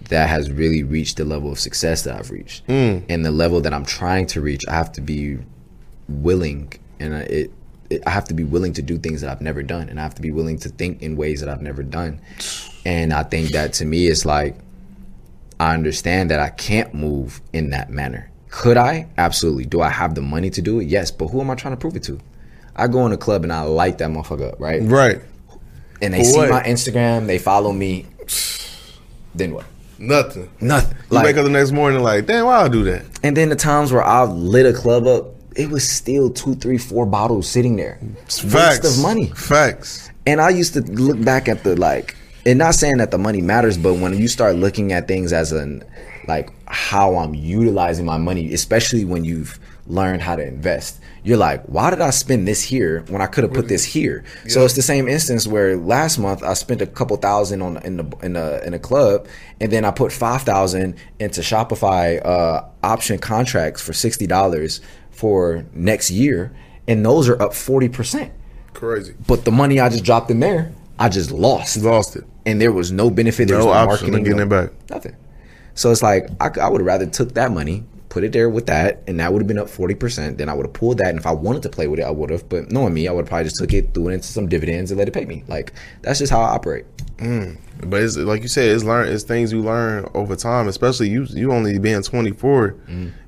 [0.09, 3.03] that has really reached the level of success that I've reached, Mm.
[3.09, 4.67] and the level that I'm trying to reach.
[4.67, 5.37] I have to be
[6.07, 7.51] willing, and I- it,
[7.89, 8.03] it.
[8.05, 10.15] I have to be willing to do things that I've never done, and I have
[10.15, 12.19] to be willing to think in ways that I've never done.
[12.85, 14.55] And I think that to me, it's like
[15.59, 18.29] I understand that I can't move in that manner.
[18.49, 19.07] Could I?
[19.17, 19.65] Absolutely.
[19.65, 20.85] Do I have the money to do it?
[20.87, 21.11] Yes.
[21.11, 22.19] But who am I trying to prove it to?
[22.75, 24.81] I go in a club and I light that motherfucker up, right?
[24.81, 25.21] Right.
[26.01, 28.05] And they For see my Instagram, they follow me.
[29.35, 29.65] Then what?
[29.99, 30.49] Nothing.
[30.61, 30.97] Nothing.
[31.11, 33.03] You Like, wake up the next morning like, damn, why I do that?
[33.23, 36.77] and then the times where I lit a club up, it was still two, three,
[36.77, 37.99] four bottles sitting there.
[38.23, 38.83] It's Facts.
[38.83, 39.27] Waste of money.
[39.35, 40.09] Facts.
[40.25, 43.41] And I used to look back at the like, and not saying that the money
[43.41, 45.83] matters, but when you start looking at things as an
[46.27, 49.59] like how I'm utilizing my money, especially when you've
[49.89, 53.43] learned how to invest, you're like, why did I spend this here when I could
[53.43, 54.23] have put this here?
[54.47, 57.97] So it's the same instance where last month I spent a couple thousand on in
[57.97, 59.27] the in the in a club,
[59.59, 64.79] and then I put five thousand into Shopify uh, option contracts for sixty dollars
[65.11, 66.55] for next year,
[66.87, 68.31] and those are up forty percent.
[68.73, 69.13] Crazy.
[69.27, 71.77] But the money I just dropped in there, I just lost.
[71.77, 72.23] Lost it.
[72.45, 73.47] And there was no benefit.
[73.47, 74.23] There was No no option of marketing.
[74.23, 74.89] getting no- it back.
[74.89, 75.15] Nothing.
[75.73, 78.65] So it's like I, I would have rather took that money, put it there with
[78.65, 80.37] that, and that would have been up forty percent.
[80.37, 82.11] Then I would have pulled that, and if I wanted to play with it, I
[82.11, 82.49] would have.
[82.49, 84.97] But knowing me, I would probably just took it, threw it into some dividends, and
[84.97, 85.43] let it pay me.
[85.47, 86.85] Like that's just how I operate.
[87.17, 87.57] Mm.
[87.83, 91.23] But it's like you said, it's learn it's things you learn over time, especially you
[91.29, 92.75] you only being 24.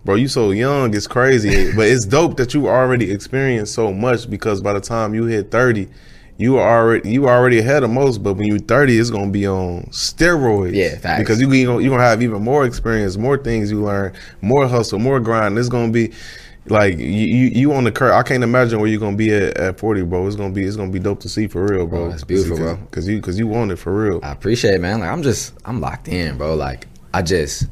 [0.04, 1.74] Bro, you so young, it's crazy.
[1.76, 5.52] but it's dope that you already experienced so much because by the time you hit
[5.52, 5.88] 30,
[6.42, 9.48] you are already you already ahead of most, but when you're 30, it's gonna be
[9.48, 10.74] on steroids.
[10.74, 11.20] Yeah, facts.
[11.20, 14.68] Because you you gonna, you gonna have even more experience, more things you learn, more
[14.68, 15.58] hustle, more grind.
[15.60, 16.12] It's gonna be
[16.66, 18.14] like you, you you on the curve.
[18.14, 20.26] I can't imagine where you're gonna be at, at 40, bro.
[20.26, 22.06] It's gonna be it's gonna be dope to see for real, bro.
[22.06, 22.78] Oh, that's beautiful, bro.
[22.90, 24.20] Cause you cause you want it for real.
[24.24, 25.00] I appreciate it, man.
[25.00, 26.56] Like I'm just I'm locked in, bro.
[26.56, 27.68] Like I just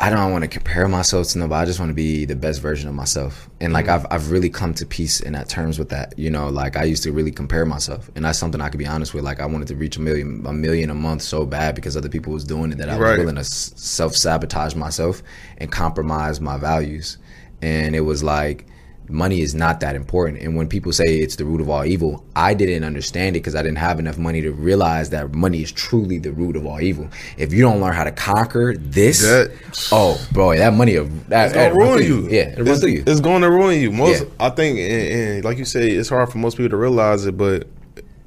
[0.00, 1.62] I don't want to compare myself to nobody.
[1.62, 3.50] I just want to be the best version of myself.
[3.60, 3.94] And like mm.
[3.94, 6.16] I've I've really come to peace and at terms with that.
[6.16, 8.86] You know, like I used to really compare myself, and that's something I could be
[8.86, 9.24] honest with.
[9.24, 12.08] Like I wanted to reach a million a million a month so bad because other
[12.08, 13.18] people was doing it that I was Right.
[13.18, 15.22] willing to self sabotage myself
[15.58, 17.18] and compromise my values.
[17.60, 18.66] And it was like
[19.08, 20.42] money is not that important.
[20.42, 23.54] And when people say it's the root of all evil, I didn't understand it because
[23.54, 26.80] I didn't have enough money to realize that money is truly the root of all
[26.80, 27.08] evil.
[27.36, 29.52] If you don't learn how to conquer this, That-
[29.92, 32.28] oh boy, that money, will- that, gonna that'll ruin you.
[32.28, 33.04] Yeah, it'll run it's, through you.
[33.06, 33.90] It's going to ruin you.
[33.90, 34.28] Most, Yeah.
[34.40, 34.90] I think, and,
[35.36, 37.36] and like you say, it's hard for most people to realize it.
[37.36, 37.66] But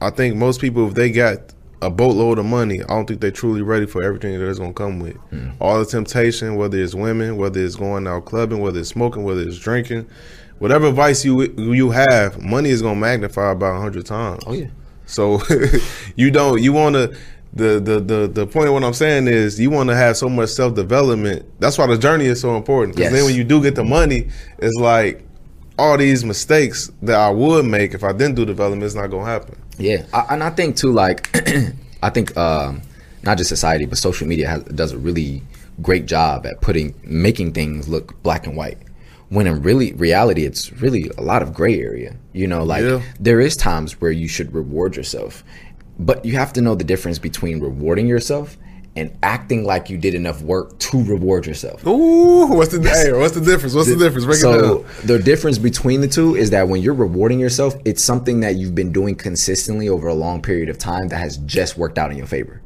[0.01, 3.31] I think most people, if they got a boatload of money, I don't think they're
[3.31, 5.15] truly ready for everything that it's going to come with.
[5.31, 5.49] Hmm.
[5.59, 9.41] All the temptation, whether it's women, whether it's going out clubbing, whether it's smoking, whether
[9.41, 10.07] it's drinking,
[10.61, 14.43] whatever vice you you have, money is going to magnify about a hundred times.
[14.45, 14.67] Oh yeah.
[15.07, 15.41] So
[16.15, 17.17] you don't you want to
[17.53, 20.29] the, the the the point of what I'm saying is you want to have so
[20.29, 21.45] much self development.
[21.59, 22.95] That's why the journey is so important.
[22.95, 23.19] Because Yes.
[23.19, 25.25] then when you do get the money, it's like
[25.79, 29.25] all these mistakes that I would make if I didn't do development, it's not gonna
[29.25, 29.57] happen.
[29.77, 31.27] Yeah, I, and I think too, like,
[32.03, 32.81] I think um,
[33.23, 35.41] not just society, but social media has, does a really
[35.81, 38.77] great job at putting making things look black and white.
[39.31, 42.15] When in really reality, it's really a lot of gray area.
[42.33, 43.01] You know, like Yeah.
[43.19, 45.43] there is times where you should reward yourself,
[45.97, 48.57] but you have to know the difference between rewarding yourself
[48.97, 51.87] and acting like you did enough work to reward yourself.
[51.87, 53.73] Ooh, what's the hey, what's the difference?
[53.73, 54.25] What's the difference?
[54.25, 54.85] Break it So down.
[55.05, 58.75] the difference between the two is that when you're rewarding yourself, it's something that you've
[58.75, 62.17] been doing consistently over a long period of time that has just worked out in
[62.17, 62.61] your favor.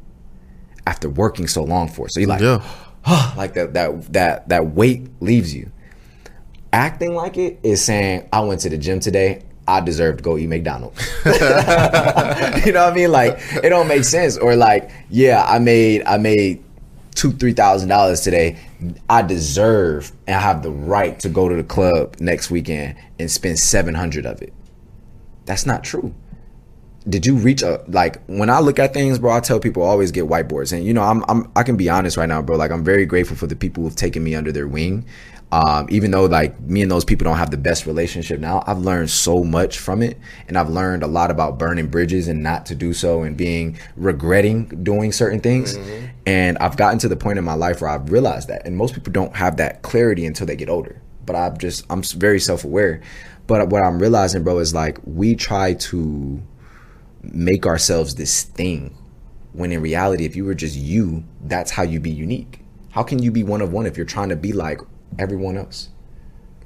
[0.84, 2.12] After working so long for it.
[2.12, 2.60] So you're like, Yeah.
[3.36, 5.70] like that that that that weight leaves you.
[6.76, 9.42] Acting like it is saying, I went to the gym today.
[9.66, 11.00] I deserve to go eat McDonald's.
[11.24, 13.10] you know what I mean?
[13.10, 14.36] Like it don't make sense.
[14.36, 16.62] Or like, yeah, I made I made
[17.14, 18.58] two three thousand dollars today.
[19.08, 23.30] I deserve and I have the right to go to the club next weekend and
[23.30, 24.52] spend seven hundred of it.
[25.46, 26.14] That's not true
[27.08, 29.32] did you reach a like when I look at things, bro?
[29.32, 32.16] I tell people always get whiteboards, and you know I'm, I'm I can be honest
[32.16, 32.56] right now, bro.
[32.56, 35.06] Like I'm very grateful for the people who've taken me under their wing.
[35.56, 38.80] Um, even though like me and those people don't have the best relationship now, I've
[38.80, 42.66] learned so much from it, and I've learned a lot about burning bridges and not
[42.66, 45.78] to do so, and being regretting doing certain things.
[46.26, 48.92] And I've gotten to the point in my life where I've realized that, and most
[48.92, 51.00] people don't have that clarity until they get older.
[51.24, 53.00] But I'm just I'm very self aware.
[53.46, 56.42] But what I'm realizing, bro, is like we try to
[57.22, 58.94] make ourselves this thing
[59.54, 63.20] when in reality if you were just you that's how you be unique how can
[63.20, 64.80] you be one of one if you're trying to be like
[65.18, 65.88] everyone else.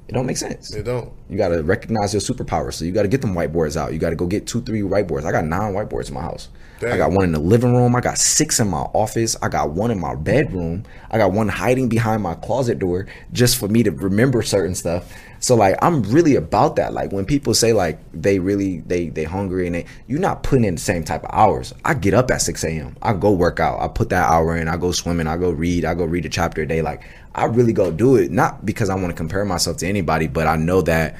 [0.07, 0.73] It don't make sense.
[0.73, 1.13] It don't.
[1.29, 2.73] you got to recognize your superpowers.
[2.73, 3.93] So you got to get them whiteboards out.
[3.93, 5.23] You got to go get two three whiteboards.
[5.23, 6.49] I got nine whiteboards in my house.
[6.83, 7.95] I got one in the living room.
[7.95, 9.35] I got six in my office.
[9.41, 10.83] I got one in my bedroom.
[11.11, 15.13] I got one hiding behind my closet door just for me to remember certain stuff.
[15.39, 16.93] So like i'm really about that.
[16.93, 20.65] Like when people say like they really they they hungry and they you're not putting
[20.65, 21.73] in the same type of hours.
[21.83, 23.79] I get up at 6 a.m i go work out.
[23.79, 24.67] I put that hour in.
[24.67, 25.27] I go swimming.
[25.27, 25.85] I go read.
[25.85, 26.81] I go read a chapter a day.
[26.81, 27.03] Like
[27.35, 30.47] i really go do it not because i want to compare myself to anybody but
[30.47, 31.15] i know that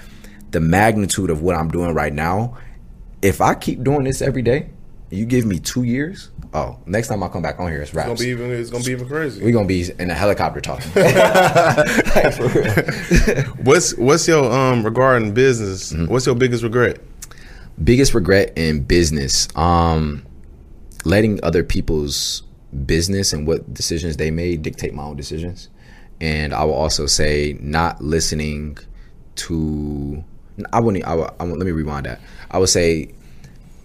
[0.52, 2.58] the magnitude of what i'm doing right now
[3.21, 4.69] if i keep doing this every day
[5.10, 8.04] you give me two years oh next time i come back on here it's It's
[8.06, 8.52] gonna be even.
[8.52, 9.43] It's gonna be even crazy.
[9.43, 15.34] we're gonna be in a helicopter talking like for real What's what's your um regarding
[15.34, 15.93] business?
[15.93, 16.12] Mm-hmm.
[16.12, 17.00] What's your biggest regret?
[17.84, 20.24] biggest regret in business um
[21.04, 22.43] letting other people's
[22.86, 25.69] business and what decisions they made dictate my own decisions
[26.21, 28.77] and i will also say not listening
[29.36, 30.23] to
[30.71, 33.12] i wouldn't I, would- I would- let me rewind that i would say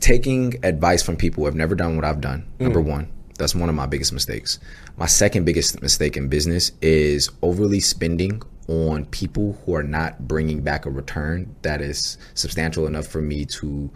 [0.00, 2.60] taking advice from people who have never done what i've done mm.
[2.60, 4.58] number one that's one of my biggest mistakes
[4.96, 10.60] my second biggest mistake in business is overly spending on people who are not bringing
[10.62, 13.90] back a return that is substantial enough for me to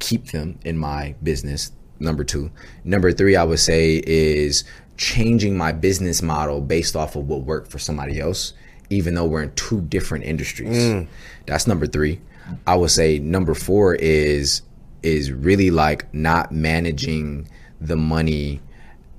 [0.00, 1.72] keep them in my business.
[1.98, 2.50] Number two.
[2.84, 4.64] Number three, I would say is
[4.96, 8.52] changing my business model based off of what worked for somebody else,
[8.90, 10.76] even though we're in two different industries.
[10.76, 11.08] Mm.
[11.46, 12.20] That's number three.
[12.66, 14.62] I would say number four is
[15.02, 17.48] is really like not managing
[17.80, 18.60] the money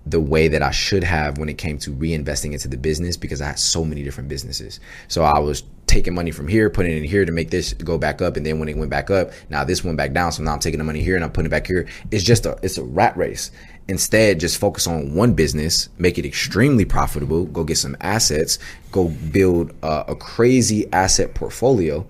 [0.05, 3.41] the way that I should have when it came to reinvesting into the business because
[3.41, 4.79] I had so many different businesses.
[5.07, 7.97] So I was taking money from here, putting it in here to make this go
[7.97, 10.31] back up, and then when it went back up, now this went back down.
[10.31, 11.87] So now I'm taking the money here and I'm putting it back here.
[12.11, 13.51] It's just a it's a rat race.
[13.89, 17.45] Instead, just focus on one business, make it extremely profitable.
[17.45, 18.59] Go get some assets,
[18.91, 22.05] go build a, a crazy asset portfolio,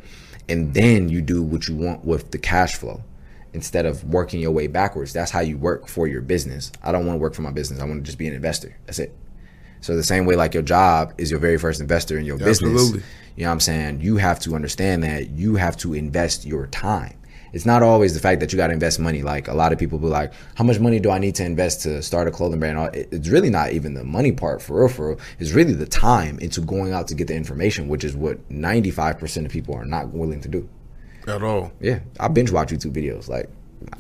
[0.50, 3.02] and then you do what you want with the cash flow
[3.54, 5.14] instead of working your way backwards.
[5.14, 6.72] That's how you work for your business.
[6.84, 7.80] I don't want to work for my business.
[7.80, 8.76] I want to just be an investor.
[8.86, 9.16] That's it.
[9.82, 12.72] So the same way like your job is your very first investor in your business.
[12.72, 13.04] Absolutely.
[13.36, 14.02] You know what I'm saying?
[14.02, 17.18] You have to understand that you have to invest your time.
[17.54, 19.24] It's not always the fact that you got to invest money.
[19.24, 21.82] Like a lot of people be like, how much money do I need to invest
[21.84, 22.90] to start a clothing brand?
[22.94, 25.20] It's really not even the money part for real, for real.
[25.40, 29.46] It's really the time into going out to get the information, which is what 95%
[29.46, 30.70] of people are not willing to do.
[31.28, 31.72] At all.
[31.80, 33.28] Yeah, I binge watch YouTube videos.
[33.28, 33.50] Like,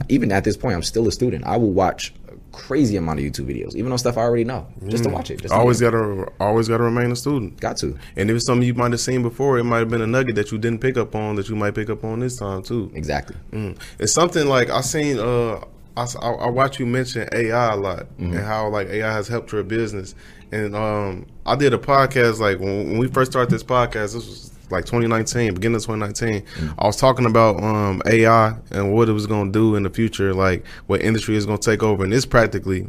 [0.09, 1.43] even at this point, I'm still a student.
[1.45, 2.13] I will watch
[2.57, 5.41] crazy amount of YouTube videos, even on stuff I already know, just to watch it.
[5.41, 7.59] Just Always gotta always gotta remain a student.
[7.59, 10.01] got to And if it's something you might have seen before, it might have been
[10.01, 12.37] a nugget that you didn't pick up on that you might pick up on this
[12.37, 12.91] time too.
[12.93, 13.35] exactly.
[13.51, 13.77] Mm.
[13.99, 15.19] It's something like I seen.
[15.19, 15.61] Uh,
[15.95, 19.63] I, I- watch you mention AI a lot and how like AI has helped your
[19.63, 20.13] business.
[20.51, 24.13] And um, I did a podcast like when, when we first started this podcast.
[24.13, 26.43] This was like 2019, beginning of 2019.
[26.77, 29.89] I was talking about um, AI and what it was going to do in the
[29.89, 32.87] future, like what industry is going to take over, and it's practically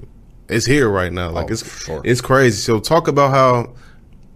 [0.49, 1.31] it's here right now.
[1.31, 2.01] Like Oh, it's sure.
[2.05, 2.57] it's crazy.
[2.57, 3.75] So talk about how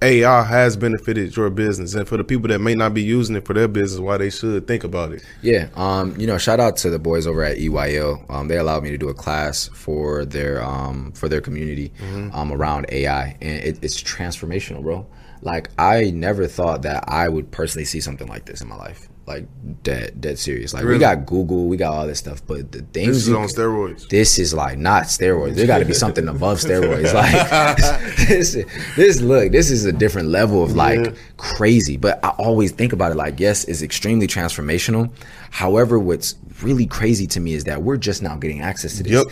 [0.02, 3.44] AI has benefited your business, and for the people that may not be using it
[3.46, 5.24] for their business, why they should think about it.
[5.42, 8.28] Yeah, um, you know, shout out to the boys over at EYL.
[8.28, 11.92] Um, they allowed me to do a class for their um, for their community
[12.32, 15.06] um, around AI, and it, it's transformational, bro.
[15.42, 19.08] Like I never thought that I would personally see something like this in my life.
[19.24, 19.46] Like
[19.84, 20.74] dead, dead serious.
[20.74, 23.46] Like we got Google, we got all this stuff, but the things This is on
[23.46, 24.08] steroids.
[24.08, 25.54] this is like not steroids.
[25.54, 27.14] There got to be something above steroids.
[27.14, 27.78] Like
[28.28, 28.56] this,
[28.96, 31.12] this look, this is a different level of like Yeah.
[31.36, 31.96] crazy.
[31.96, 35.10] But I always think about it like, yes, it's extremely transformational.
[35.52, 39.12] However, what's really crazy to me is that we're just now getting access to this.
[39.12, 39.26] Yep.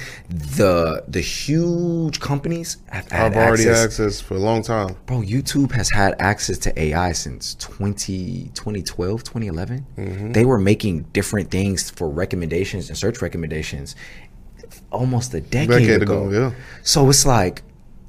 [0.58, 3.78] The the huge companies have had I've already access.
[3.78, 4.96] had access for a long time.
[5.06, 9.86] Bro, YouTube has had access to AI since 20, 2012, 2011.
[9.96, 10.32] Mm-hmm.
[10.32, 13.96] They were making different things for recommendations and search recommendations
[14.90, 16.28] almost a decade, Decade ago.
[16.28, 16.54] ago, yeah.
[16.82, 17.62] So it's like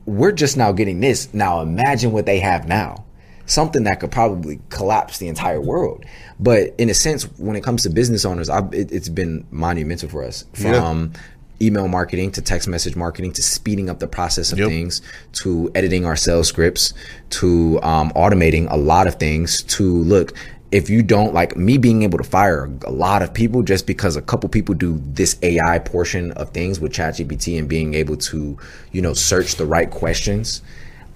[0.06, 1.34] we're just now getting this.
[1.34, 3.06] Now imagine what they have now.
[3.46, 6.06] Something that could probably collapse the entire world.
[6.40, 10.24] But in a sense, when it comes to business owners, it, it's been monumental for
[10.24, 10.46] us.
[10.58, 10.74] Yeah.
[10.82, 11.14] From
[11.62, 14.68] email marketing to text message marketing to speeding up the process of Yep.
[14.70, 15.02] things
[15.34, 16.94] to editing our sales scripts
[17.30, 20.34] to um, automating a lot of things to look
[20.72, 24.16] if you don't like me being able to fire a lot of people just because
[24.16, 28.58] a couple people do this AI portion of things with ChatGPT and being able to,
[28.94, 30.62] you know, search the right questions.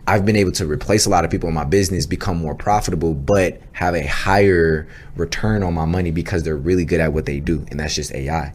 [0.07, 3.13] I've been able to replace a lot of people in my business, become more profitable,
[3.13, 7.39] but have a higher return on my money because they're really good at what they
[7.39, 7.65] do.
[7.71, 8.53] And that's just AI.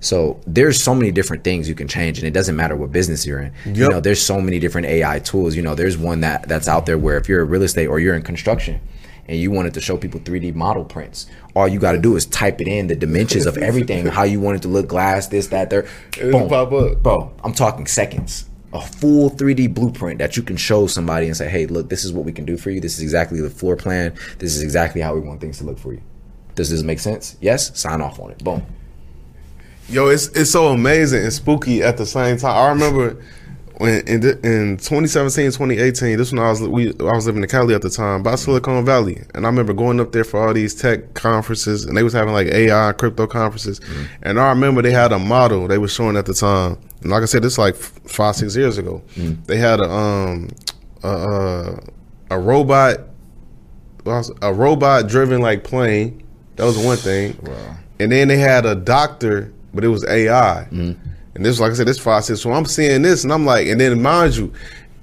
[0.00, 3.26] So there's so many different things you can change, and it doesn't matter what business
[3.26, 3.52] you're in.
[3.66, 5.54] You know, there's so many different AI tools.
[5.54, 8.00] You know, there's one that that's out there where if you're a real estate or
[8.00, 8.80] you're in construction
[9.28, 12.24] and you wanted to show people 3D model prints, all you got to do is
[12.26, 15.48] type it in the dimensions of everything, how you want it to look, glass, this,
[15.48, 15.86] that, there.
[16.18, 17.02] It'll pop up.
[17.02, 18.46] Bro, I'm talking seconds.
[18.72, 22.12] A full 3D blueprint that you can show somebody and say, hey, look, this is
[22.12, 22.80] what we can do for you.
[22.80, 24.14] This is exactly the floor plan.
[24.38, 26.02] This is exactly how we want things to look for you.
[26.54, 27.36] Does this make sense?
[27.40, 27.76] Yes?
[27.78, 28.44] Sign off on it.
[28.44, 28.64] Boom.
[29.88, 32.56] Yo, it's it's so amazing and spooky at the same time.
[32.56, 33.20] I remember
[33.88, 37.74] in, th- in 2017, 2018, this when I was we I was living in Cali
[37.74, 40.74] at the time, by Silicon Valley, and I remember going up there for all these
[40.74, 43.80] tech conferences, and they was having like AI crypto conferences,
[44.22, 47.22] and I remember they had a model they were showing at the time, and like
[47.22, 49.02] I said, this like five six years ago,
[49.46, 50.50] they had a um
[51.02, 51.80] a, a,
[52.32, 52.98] a robot
[54.42, 56.22] a robot driven like plane.
[56.56, 57.38] That was one thing.
[57.98, 60.66] And then they had a doctor, but it was AI.
[60.70, 61.09] Mm-hmm.
[61.34, 62.40] And this, like I said, this five six.
[62.40, 64.52] So I'm seeing this, and I'm like, and then mind you,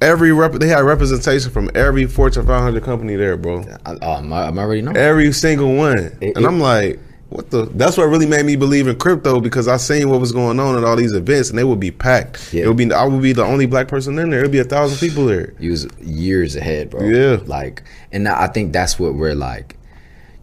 [0.02, 3.64] every rep they had representation from every Fortune 500 company there, bro.
[3.86, 4.92] I, um, I, I'm already know.
[4.92, 5.98] Every single one.
[6.22, 7.00] It- and it- I'm like,
[7.30, 7.66] what the?
[7.66, 10.78] That's what really made me believe in crypto because I seen what was going on
[10.78, 12.54] at all these events, and they would be packed.
[12.54, 12.64] Yeah.
[12.64, 12.92] It would be.
[12.94, 14.40] I would be the only black person in there.
[14.40, 15.54] It'd be a thousand people there.
[15.60, 17.04] You was years ahead, bro.
[17.04, 17.40] Yeah.
[17.46, 19.76] Like, and I think that's what we're like.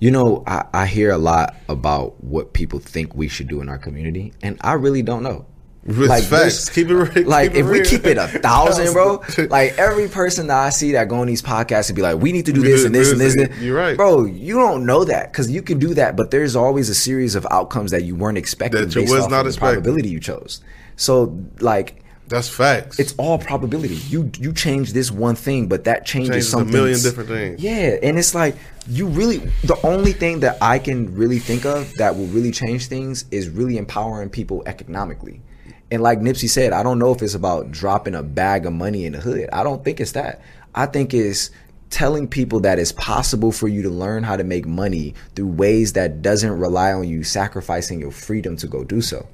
[0.01, 3.70] You know, I, I hear a lot about what people think we should do in
[3.70, 5.47] our community, and I really don't know.
[5.87, 6.28] Facts.
[6.30, 7.26] there's- Keep it.
[7.26, 9.22] Like keep it if we keep it a thousand, bro.
[9.51, 12.32] Like every person that I see that go on these podcasts and be like, "We
[12.32, 13.62] need to do this and this and this," this, and this.
[13.62, 13.97] you're right.
[13.97, 14.24] bro.
[14.24, 17.47] You don't know that because you can do that, but there's always a series of
[17.51, 19.82] outcomes that you weren't expecting That you based was off not of the expecting.
[19.82, 20.62] probability you chose.
[20.97, 22.99] So, like, That's facts.
[22.99, 23.97] it's all probability.
[24.09, 27.62] You you change this one thing, but that changes, Changes a million different things.
[27.62, 28.57] Yeah, and it's like
[28.89, 32.87] you really the only thing that I can really think of that will really change
[32.87, 35.43] things is really empowering people economically.
[35.91, 39.05] And like Nipsey said, I don't know if it's about dropping a bag of money
[39.05, 39.49] in the hood.
[39.53, 40.41] I don't think it's that.
[40.74, 41.51] I think it's
[41.91, 45.93] telling people that it's possible for you to learn how to make money through ways
[45.93, 49.28] that doesn't rely on you sacrificing your freedom to go do so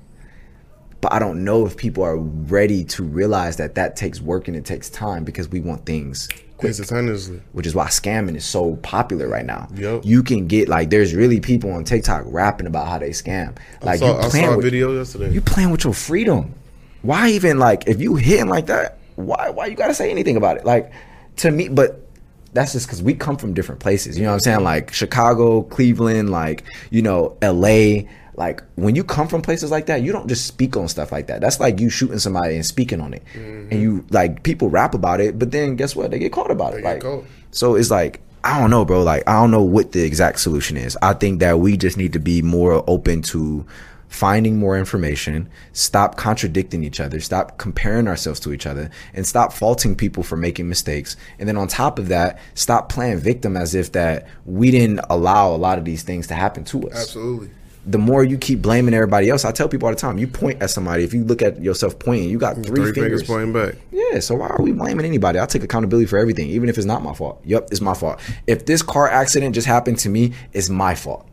[1.01, 4.57] but I don't know if people are ready to realize that that takes work and
[4.57, 6.29] it takes time because we want things
[6.61, 6.69] quick.
[6.79, 7.41] instantaneously.
[7.53, 9.69] Which is why scamming is so popular right now.
[9.75, 10.03] Yep.
[10.05, 13.57] You can get like there's really people on TikTok rapping about how they scam.
[13.83, 15.33] Like I saw, you I playing saw a with video yesterday.
[15.33, 16.55] you playing with your freedom.
[17.03, 18.99] Why even like if you hitting like that?
[19.17, 20.65] Why why you gotta say anything about it?
[20.65, 20.93] Like
[21.37, 22.07] to me, but
[22.53, 24.19] that's just because we come from different places.
[24.19, 24.65] You know what I'm saying?
[24.65, 28.09] Like Chicago, Cleveland, like you know L.A.
[28.37, 31.27] Like when you come from places like that, you don't just speak on stuff like
[31.27, 31.41] that.
[31.41, 33.81] That's like you shooting somebody and speaking on it, and mm-hmm.
[33.81, 36.11] you like people rap about it, but then guess what?
[36.11, 36.83] They get caught about it.
[36.83, 37.25] Like caught.
[37.51, 39.03] so, it's like I don't know, bro.
[39.03, 40.97] Like I don't know what the exact solution is.
[41.03, 43.67] I think that we just need to be more open to
[44.11, 49.53] finding more information, stop contradicting each other, stop comparing ourselves to each other, and stop
[49.53, 51.17] faulting people for making mistakes.
[51.39, 55.55] And then on top of that, stop playing victim as if that we didn't allow
[55.55, 57.03] a lot of these things to happen to us.
[57.03, 57.51] Absolutely.
[57.87, 60.61] the more you keep blaming everybody else, I tell people all the time, you point
[60.61, 61.03] at somebody.
[61.05, 63.23] If you look at yourself pointing, you got three, Three fingers.
[63.23, 63.75] fingers pointing back.
[63.93, 65.39] Yeah, so why are we blaming anybody?
[65.39, 67.41] I'll take accountability for everything, even if it's not my fault.
[67.45, 68.21] Yep, it's my fault.
[68.49, 71.27] If this car accident just happened to me, it's my fault.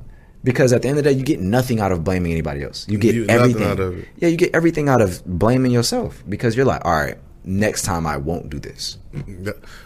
[0.48, 2.88] Because at the end of the day, you get nothing out of blaming anybody else.
[2.88, 4.08] You get You everything out of it.
[4.18, 8.08] Yeah, you get everything out of blaming yourself because you're like, all right, next time
[8.08, 8.98] I won't do this.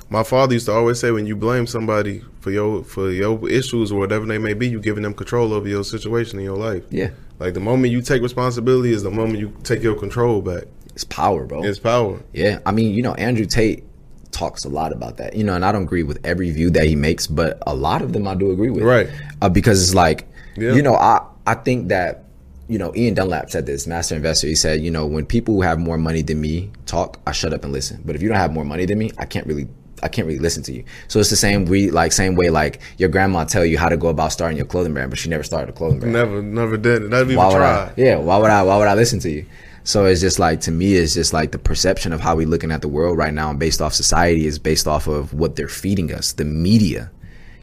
[0.09, 3.91] My father used to always say, when you blame somebody for your for your issues
[3.91, 6.83] or whatever they may be, you're giving them control over your situation in your life.
[6.91, 7.09] Yeah,
[7.39, 10.65] Like the moment you take responsibility is the moment you take your control back.
[10.93, 11.63] it's power, bro.
[11.63, 12.19] It's power.
[12.33, 13.83] Yeah, I mean, you know, Andrew Tate
[14.31, 15.35] talks a lot about that.
[15.35, 18.01] You know, and I don't agree with every view that he makes, but a lot
[18.01, 18.83] of them I do agree with.
[18.83, 19.09] Right.
[19.41, 20.27] Uh, because it's like,
[20.61, 20.73] Yeah.
[20.73, 22.25] you know, I I think that
[22.67, 24.47] you know, Ian Dunlap said this, master investor.
[24.47, 27.51] He said, you know, when people who have more money than me talk, I shut
[27.51, 28.01] up and listen.
[28.05, 29.67] But if you don't have more money than me, I can't really
[30.03, 30.83] I can't really listen to you.
[31.07, 33.97] So it's the same we like same way like your grandma tell you how to
[33.97, 36.77] go about starting your clothing brand, but she never started a clothing brand Never, never
[36.77, 37.09] did it.
[37.09, 37.93] Never even why would tried.
[37.97, 38.63] Yeah, why would I?
[38.63, 39.45] Why would I listen to you?
[39.83, 42.71] So it's just like to me, it's just like the perception of how we looking
[42.71, 45.67] at the world right now, and based off society, is based off of what they're
[45.67, 47.11] feeding us, the media.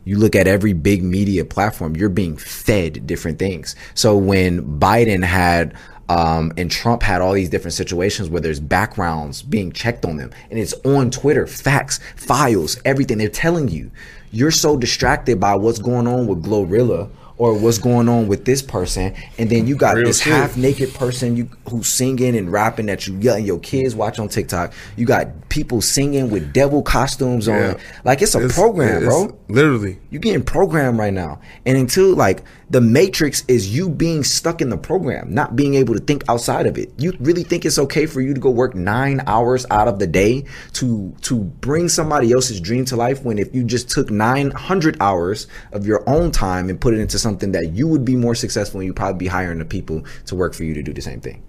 [0.08, 3.76] You look at every big media platform, you're being fed different things.
[3.92, 5.74] So when Biden had
[6.08, 10.30] um, and Trump had all these different situations where there's backgrounds being checked on them,
[10.48, 13.18] and it's on Twitter, facts, files, everything.
[13.18, 13.90] They're telling you.
[14.30, 18.60] You're so distracted by what's going on with Glorilla or what's going on with this
[18.62, 22.86] person, and then you got Real this half naked person you who's singing and rapping
[22.86, 24.72] that you yelling your kids watch on TikTok.
[24.96, 27.70] You got people singing with devil costumes Yeah.
[27.70, 27.76] on.
[28.04, 29.36] Like it's a It's- program, it's bro.
[29.48, 29.98] Literally.
[30.10, 31.38] you're getting programmed right now.
[31.64, 35.94] And until like the matrix is you being stuck in the program, not being able
[35.94, 36.92] to think outside of it.
[36.98, 40.06] You really think it's okay for you to go work nine hours out of the
[40.06, 44.50] day to to bring somebody else's dream to life when if you just took nine
[44.50, 48.16] hundred hours of your own time and put it into something that you would be
[48.16, 50.92] more successful and you'd probably be hiring the people to work for you to do
[50.92, 51.42] the same thing.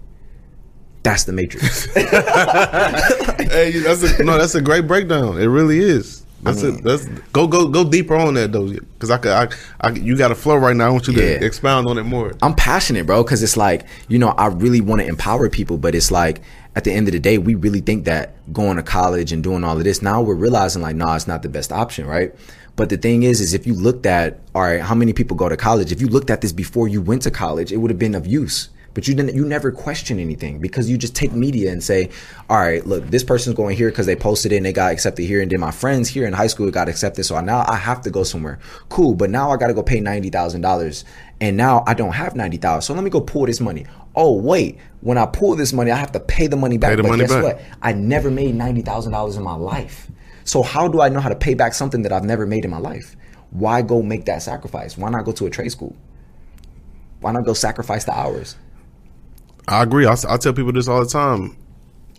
[1.02, 1.84] That's the matrix.
[1.94, 5.40] hey, that's a, no, that's a great breakdown.
[5.40, 6.24] It really is.
[6.42, 6.82] That's it.
[6.82, 9.48] That's go go go deeper on that though, because I, could- I,
[9.82, 10.86] I you got a flow right now.
[10.86, 11.38] I want you Yeah.
[11.38, 12.32] to expound on it more.
[12.40, 15.94] I'm passionate, bro, because it's like, you know, I really want to empower people, but
[15.94, 16.40] it's like
[16.76, 19.64] at the end of the day, we really think that going to college and doing
[19.64, 22.34] all of this, now we're realizing like, nah, it's not the best option, right?
[22.80, 25.50] But the thing is, is if you looked at, all right, how many people go
[25.50, 25.92] to college?
[25.92, 28.26] If you looked at this before you went to college, it would have been of
[28.26, 28.70] use.
[28.94, 29.34] But you didn't.
[29.34, 32.08] You never question anything because you just take media and say,
[32.48, 35.26] "All right, look, this person's going here because they posted it and they got accepted
[35.26, 38.00] here, and then my friends here in high school got accepted, so now I have
[38.00, 38.58] to go somewhere.
[38.88, 41.04] Cool, but now I got to go pay ninety thousand dollars,
[41.38, 42.86] and now I don't have ninety thousand.
[42.86, 43.84] So let me go pull this money.
[44.16, 46.92] Oh wait, when I pull this money, I have to pay the money back.
[46.92, 47.42] Pay the but money guess back.
[47.44, 47.60] what?
[47.82, 50.10] I never made ninety thousand dollars in my life.
[50.44, 52.70] So how do I know how to pay back something that I've never made in
[52.70, 53.16] my life?
[53.50, 54.96] Why go make that sacrifice?
[54.96, 55.96] Why not go to a trade school?
[57.20, 58.56] Why not go sacrifice the hours?
[59.68, 60.06] I agree.
[60.06, 61.56] I tell people this all the time.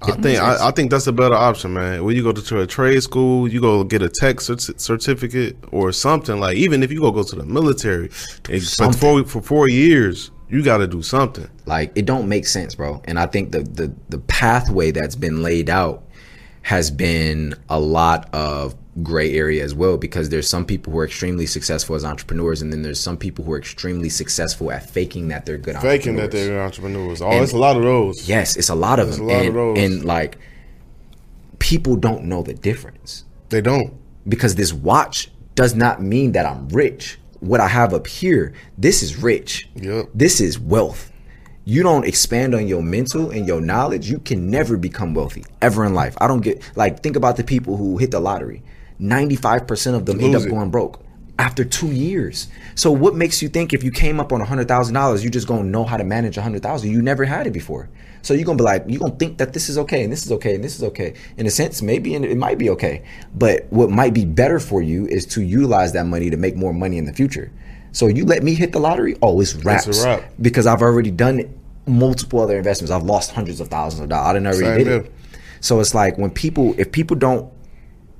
[0.03, 2.03] I think I, I think that's a better option, man.
[2.03, 5.91] When you go to a trade school, you go get a tech cer- certificate or
[5.91, 6.57] something like.
[6.57, 10.77] Even if you go go to the military, for four, for four years, you got
[10.77, 11.47] to do something.
[11.65, 13.01] Like it don't make sense, bro.
[13.05, 16.03] And I think the the the pathway that's been laid out
[16.63, 21.05] has been a lot of gray area as well because there's some people who are
[21.05, 25.29] extremely successful as entrepreneurs and then there's some people who are extremely successful at faking
[25.29, 27.21] that they're good Faking that they're entrepreneurs.
[27.21, 28.27] Oh, it's a lot of those.
[28.27, 29.29] Yes, it's a lot of There's them.
[29.29, 29.77] a lot of and, those.
[29.79, 30.37] and like
[31.59, 33.93] people don't know the difference They don't.
[34.27, 37.17] because this watch does not mean that I'm rich.
[37.39, 39.67] What I have up here, this is rich.
[39.75, 40.09] Yep.
[40.13, 41.10] This is wealth.
[41.63, 45.85] You don't expand on your mental and your knowledge, you can never become wealthy ever
[45.85, 46.15] in life.
[46.19, 48.63] I don't get like think about the people who hit the lottery.
[48.99, 50.49] 95% of them end up it.
[50.49, 51.03] going broke
[51.39, 52.47] after 2 years.
[52.75, 55.67] So what makes you think if you came up on $100,000, you just going to
[55.67, 56.89] know how to manage 100,000?
[56.89, 57.89] You never had it before.
[58.21, 60.11] So you're going to be like you're going to think that this is okay and
[60.11, 61.15] this is okay and this is okay.
[61.37, 63.03] In a sense, maybe it might be okay.
[63.35, 66.73] But what might be better for you is to utilize that money to make more
[66.73, 67.51] money in the future.
[67.91, 70.03] So you let me hit the lottery, oh, it's wraps.
[70.03, 70.23] wrap.
[70.41, 71.53] Because I've already done
[71.85, 72.91] multiple other investments.
[72.91, 74.29] I've lost hundreds of thousands of dollars.
[74.29, 75.13] I didn't already Same did it.
[75.59, 77.51] So it's like when people, if people don't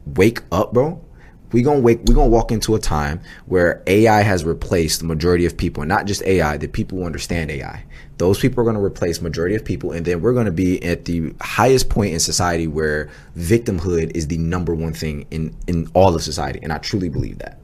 [0.05, 1.03] wake up, bro,
[1.51, 2.01] we gonna wake.
[2.05, 6.05] We gonna walk into a time where AI has replaced the majority of people, not
[6.05, 7.83] just AI, the people who understand AI.
[8.17, 11.33] Those people are gonna replace majority of people, and then we're gonna be at the
[11.41, 16.23] highest point in society where victimhood is the number one thing in in all of
[16.23, 17.57] society, and I truly believe that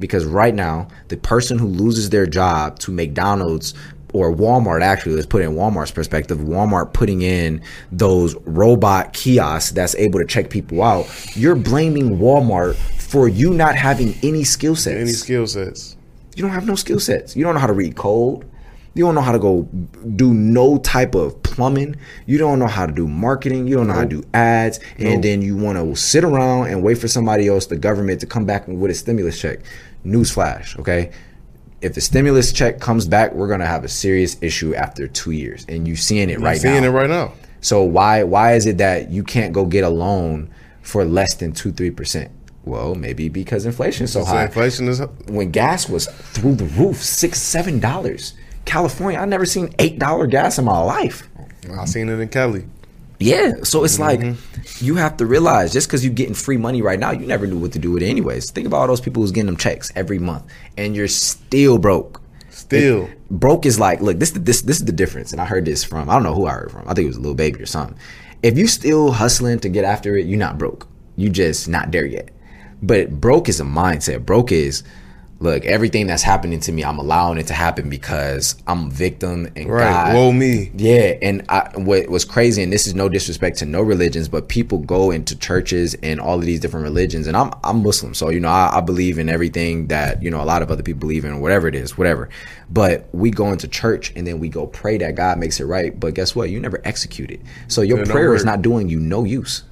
[0.00, 3.74] because right now the person who loses their job to McDonald's
[4.12, 7.60] or Walmart actually let's put it in Walmart's perspective Walmart putting in
[7.92, 12.76] those robot kiosks that's able to check people out you're blaming Walmart
[13.08, 15.96] for you not having any skill sets Any skill sets.
[16.36, 18.44] you don't have no skill sets you don't know how to read code
[18.94, 19.62] You don't know how to go
[20.16, 21.94] do no type of plumbing.
[22.26, 23.68] You don't know how to do marketing.
[23.68, 24.80] You don't know how to do ads.
[24.98, 28.26] And then you want to sit around and wait for somebody else, the government, to
[28.26, 29.58] come back with a stimulus check.
[30.04, 31.10] Newsflash, okay?
[31.80, 35.64] If the stimulus check comes back, we're gonna have a serious issue after two years,
[35.68, 36.80] and you're seeing it right Seeing now.
[36.80, 37.32] Seeing it right now.
[37.60, 40.50] So why why is it that you can't go get a loan
[40.82, 42.30] for less than two three percent?
[42.68, 44.44] Well, maybe because inflation is so high.
[44.44, 48.34] inflation is When gas was through the roof, six seven dollars.
[48.66, 51.26] California, I never seen eight dollar gas in my life.
[51.78, 52.66] I seen it in Cali.
[53.18, 54.28] Yeah, so it's mm-hmm.
[54.30, 57.46] like you have to realize just because you're getting free money right now, you never
[57.46, 58.50] knew what to do with it anyways.
[58.50, 60.44] Think about all those people who's getting them checks every month,
[60.76, 62.20] and you're still broke.
[62.50, 63.08] Still.
[63.30, 66.10] broke is like look this this this is the difference and i heard this from
[66.10, 67.66] i don't know who i heard from i think it was a Lil Baby or
[67.66, 67.96] something
[68.42, 72.04] if you still hustling to get after it you're not broke you just not there
[72.04, 72.30] yet
[72.82, 74.82] but broke is a mindset broke is
[75.40, 79.46] look everything that's happening to me i'm allowing it to happen because i'm a victim
[79.54, 79.84] and Right.
[79.92, 80.72] God, Whoa me.
[80.76, 84.48] yeah, and I, what was crazy, and this is no disrespect to no religions, but
[84.48, 88.30] people go into churches and all of these different religions, and I'm I'm Muslim, so
[88.30, 91.00] you know I, I believe in everything that you know a lot of other people
[91.00, 92.28] believe in, whatever it is, whatever.
[92.70, 95.98] But we go into church and then we go pray that God makes it right,
[95.98, 96.50] but guess what?
[96.50, 99.62] You never execute it, so your Yeah, no prayer is not doing you no use.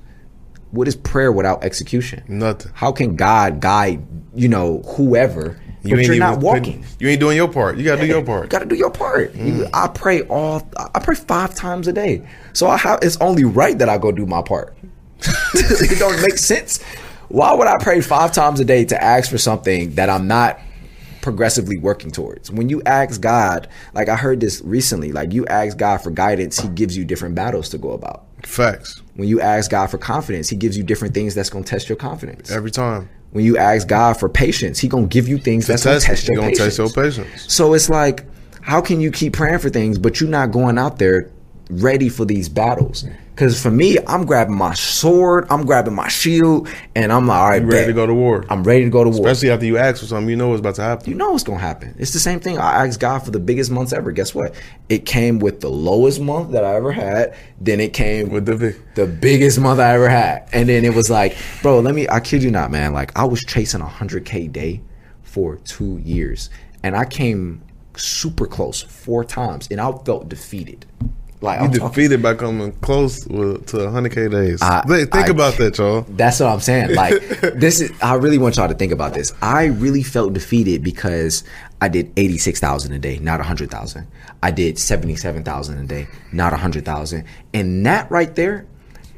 [0.76, 2.22] What is prayer without execution?
[2.28, 2.70] Nothing.
[2.74, 6.62] How can God guide you know whoever, but you are not even walking?
[6.82, 7.78] putting- you ain't doing your part.
[7.78, 8.44] You gotta do your part.
[8.44, 9.32] You got to do your part.
[9.34, 9.46] Mm.
[9.46, 10.68] You- I pray all.
[10.94, 12.22] I pray five times a day.
[12.52, 12.98] So I have.
[13.02, 14.76] It's only right that I go do my part.
[15.54, 16.82] it don't make sense.
[17.28, 20.60] Why would I pray five times a day to ask for something that I'm not
[21.22, 22.50] progressively working towards?
[22.50, 26.60] When you ask God, like I heard this recently, like you ask God for guidance,
[26.60, 28.24] He gives you different battles to go about.
[28.44, 29.02] Facts.
[29.16, 31.88] When you ask God for confidence, He gives you different things that's going to test
[31.88, 32.50] your confidence.
[32.50, 33.08] Every time.
[33.32, 36.28] When you ask God for patience, He gonna give you things that's gonna Test test
[36.28, 36.76] your gonna patience.
[36.76, 37.52] test your patience.
[37.52, 38.24] So it's like,
[38.62, 41.30] how can you keep praying for things, but you're not going out there
[41.68, 43.04] ready for these battles?
[43.36, 47.50] Because for me, I'm grabbing my sword, I'm grabbing my shield, and I'm like, all
[47.50, 48.46] right, ready to go to war.
[48.48, 49.28] I'm ready to go to war.
[49.28, 51.10] Especially after you ask for something, you know what's about to happen.
[51.10, 51.94] you know what's gonna happen.
[51.98, 52.56] It's the same thing.
[52.56, 54.10] I asked God for the biggest months ever.
[54.10, 54.54] Guess what?
[54.88, 57.36] It came with the lowest month that I ever had.
[57.60, 60.48] Then it came With the big- the biggest month I ever had.
[60.54, 62.94] And then it was like, bro, let me I kid you not, man.
[62.94, 64.80] Like I was chasing a hundred K day
[65.22, 66.48] for two years.
[66.82, 67.60] And I came
[67.98, 70.86] super close four times and I felt defeated.
[71.42, 74.62] Like You I'm talking- defeated by coming close with, to 100k days.
[74.62, 76.02] I- Think think I- about that, y'all.
[76.08, 76.94] That's what I'm saying.
[76.94, 77.20] Like
[77.54, 79.32] this is I really want y'all to think about this.
[79.42, 81.44] I really felt defeated because
[81.82, 84.06] I did 86,000 a day, not 100,000.
[84.42, 87.24] I did 77,000 a day, not 100,000.
[87.52, 88.66] And that right there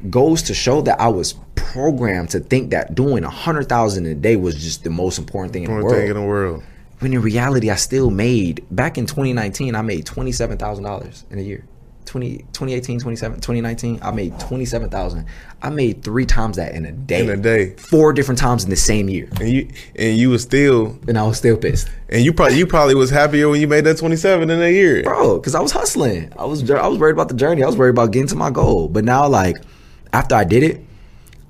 [0.09, 4.55] goes to show that I was programmed to think that doing 100,000 a day was
[4.55, 5.95] just the most important thing in the world.
[5.95, 6.63] thing in the world.
[6.99, 11.63] When in reality, I still made back in 2019, I made $27,000 in a year.
[12.09, 15.25] 20, 2018, 27, 2019, I made 27,000.
[15.61, 17.21] I made three times that in a day.
[17.21, 17.75] In a day.
[17.75, 19.29] Four different times in the same year.
[19.39, 21.87] And you and you was still And I was still pissed.
[22.09, 25.03] and you probably you probably was happier when you made that 27 in a year.
[25.03, 26.33] Bro, because I was hustling.
[26.37, 27.61] I was I was worried about the journey.
[27.63, 28.87] I was worried about getting to my goal.
[28.87, 29.57] But now like
[30.11, 30.83] after I did it,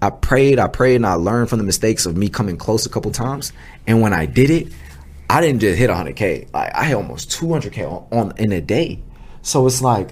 [0.01, 2.89] I prayed, I prayed, and I learned from the mistakes of me coming close a
[2.89, 3.53] couple times.
[3.87, 4.73] And when I did it,
[5.29, 6.51] I didn't just hit 100k.
[6.53, 9.01] Like I hit almost 200k on, on in a day.
[9.41, 10.09] So it's like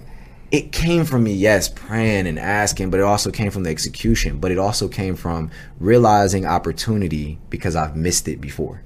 [0.51, 4.39] it came from me, yes, praying and asking, but it also came from the execution.
[4.39, 8.81] But it also came from realizing opportunity because I've missed it before.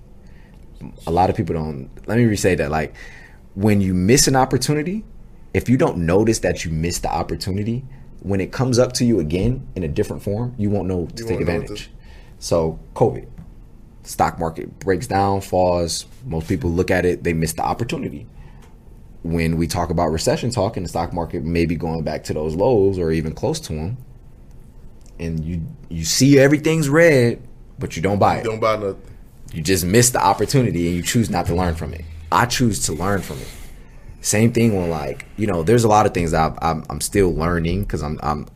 [1.05, 1.89] A lot of people don't.
[2.07, 2.71] Let me re-say that.
[2.71, 2.95] Like
[3.53, 5.05] when you miss an opportunity,
[5.53, 7.85] if you don't notice that you missed the opportunity,
[8.21, 11.23] when it comes up to you again in a different form, you won't know to
[11.23, 11.91] You take advantage.
[12.39, 13.27] So COVID,
[14.03, 16.07] stock market breaks down, falls.
[16.25, 18.25] Most people look at it, they miss the opportunity.
[19.23, 22.55] When we talk about recession talk and the stock market maybe going back to those
[22.55, 23.97] lows or even close to them,
[25.19, 27.41] and you you see everything's red,
[27.77, 28.43] but you don't buy it.
[28.43, 29.01] Don't buy nothing.
[29.53, 32.05] You just miss the opportunity and you choose not to learn from it.
[32.31, 33.49] I choose to learn from it.
[34.21, 37.33] Same thing when like you know, there's a lot of things I've, I'm I'm still
[37.33, 38.47] learning because I'm I'm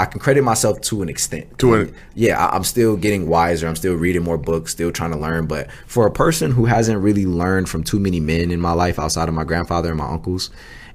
[0.00, 1.58] I can credit myself to an extent.
[1.58, 3.66] To an- yeah, I, I'm still getting wiser.
[3.66, 5.46] I'm still reading more books, still trying to learn.
[5.46, 8.98] But for a person who hasn't really learned from too many men in my life
[8.98, 10.50] outside of my grandfather and my uncles,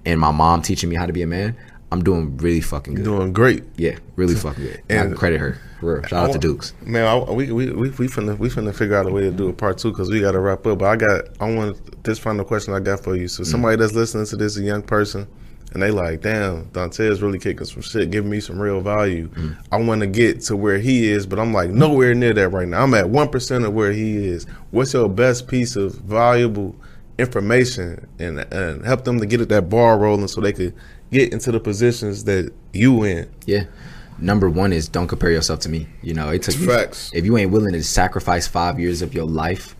[0.05, 1.55] and my mom teaching me how to be a man,
[1.91, 3.03] I'm doing really fucking good.
[3.03, 3.63] Doing great.
[3.77, 4.83] Yeah, really fucking good.
[4.89, 5.59] And I can credit her.
[6.07, 6.73] Shout out to Dukes.
[6.81, 9.49] Man, I, we we we we finna we finna figure out a way to do
[9.49, 10.79] a part two because we got to wrap up.
[10.79, 13.27] But I got I want this final question I got for you.
[13.27, 13.45] So mm.
[13.45, 15.27] somebody that's listening to this, a young person,
[15.73, 19.29] and they like, damn, Dontez really kicking some shit, giving me some real value.
[19.71, 22.67] I want to get to where he is, but I'm like nowhere near that right
[22.67, 22.83] now.
[22.83, 24.45] I'm at one percent of where he is.
[24.71, 26.75] What's your best piece of valuable
[27.17, 30.73] information and and help them to get that ball rolling so they could
[31.11, 33.29] get into the positions that you in.
[33.45, 33.65] Yeah.
[34.19, 35.87] Number one is don't compare yourself to me.
[36.01, 37.11] You know, it took Facts.
[37.13, 39.75] if you ain't willing to sacrifice five years of your life,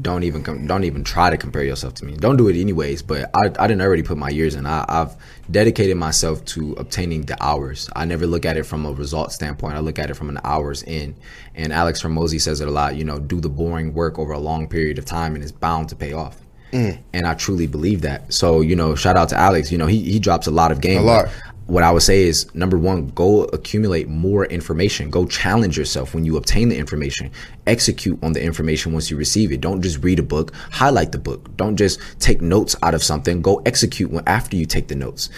[0.00, 2.14] don't even com- don't even try to compare yourself to me.
[2.14, 3.02] Don't do it anyways.
[3.02, 4.66] But I, I didn't already put my years in.
[4.66, 5.16] I, I've
[5.50, 7.88] dedicated myself to obtaining the hours.
[7.96, 9.74] I never look at it from a result standpoint.
[9.74, 11.14] I look at it from an hours in.
[11.54, 12.96] And Alex Hormozi says it a lot.
[12.96, 15.88] You know, do the boring work over a long period of time, and it's bound
[15.88, 16.38] to pay off.
[16.72, 16.98] Mm.
[17.14, 18.32] And I truly believe that.
[18.32, 19.72] So you know, shout out to Alex.
[19.72, 21.00] You know, he he drops a lot of game.
[21.00, 21.28] A lot.
[21.68, 25.10] What I would say is number one, go accumulate more information.
[25.10, 27.30] Go challenge yourself when you obtain the information.
[27.66, 29.60] Execute on the information once you receive it.
[29.60, 30.54] Don't just read a book.
[30.70, 31.54] Highlight the book.
[31.58, 33.42] Don't just take notes out of something.
[33.42, 35.28] Go execute after you take the notes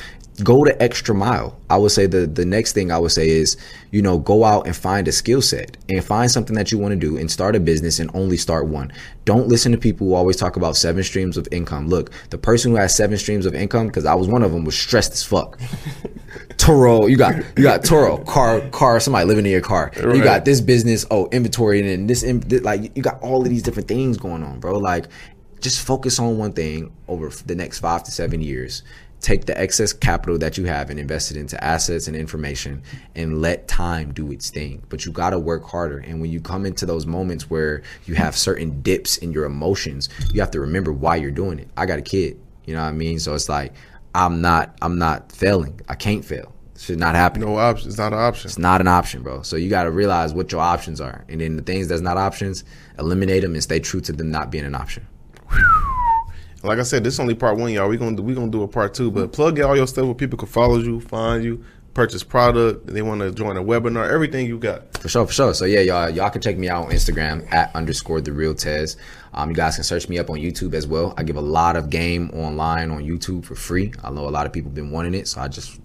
[0.42, 1.58] go the extra mile.
[1.68, 3.56] I would say the the next thing I would say is,
[3.90, 6.92] you know, go out and find a skill set and find something that you want
[6.92, 8.92] to do and start a business and only start one.
[9.24, 11.88] Don't listen to people who always talk about seven streams of income.
[11.88, 14.64] Look, the person who has seven streams of income, because I was one of them,
[14.64, 15.58] was stressed as fuck.
[16.56, 19.90] Turo, you got you got Turo, car, car, somebody living in your car.
[19.96, 23.42] You got this business, oh, inventory, and then this, in- thi- like you got all
[23.42, 24.78] of these different things going on, bro.
[24.78, 25.06] Like,
[25.60, 28.82] just focus on one thing over the next five to seven years.
[29.20, 32.82] Take the excess capital that you have and invest it into assets and information,
[33.14, 34.82] and let time do its thing.
[34.88, 35.98] But you got to work harder.
[35.98, 40.08] And when you come into those moments where you have certain dips in your emotions,
[40.32, 41.68] you have to remember why you're doing it.
[41.76, 43.18] I got a kid, you know what I mean.
[43.18, 43.74] So it's like
[44.14, 45.80] I'm not, I'm not failing.
[45.88, 46.54] I can't fail.
[46.74, 47.42] It should not happen.
[47.42, 47.88] No option.
[47.88, 48.48] It's not an option.
[48.48, 49.42] It's not an option, bro.
[49.42, 52.16] So you got to realize what your options are, and then the things that's not
[52.16, 52.64] options,
[52.98, 55.06] eliminate them and stay true to them not being an option.
[56.62, 57.88] Like I said, this is only part one, y'all.
[57.88, 60.14] We gonna we gonna do a part two, but plug in all your stuff where
[60.14, 62.86] people can follow you, find you, purchase product.
[62.86, 64.96] They want to join a webinar, everything you got.
[64.98, 65.54] For sure, for sure.
[65.54, 68.98] So yeah, y'all, y'all can check me out on Instagram at underscore the real Tez.
[69.32, 71.14] Um, you guys can search me up on YouTube as well.
[71.16, 73.92] I give a lot of game online on YouTube for free.
[74.04, 75.80] I know a lot of people been wanting it, so I just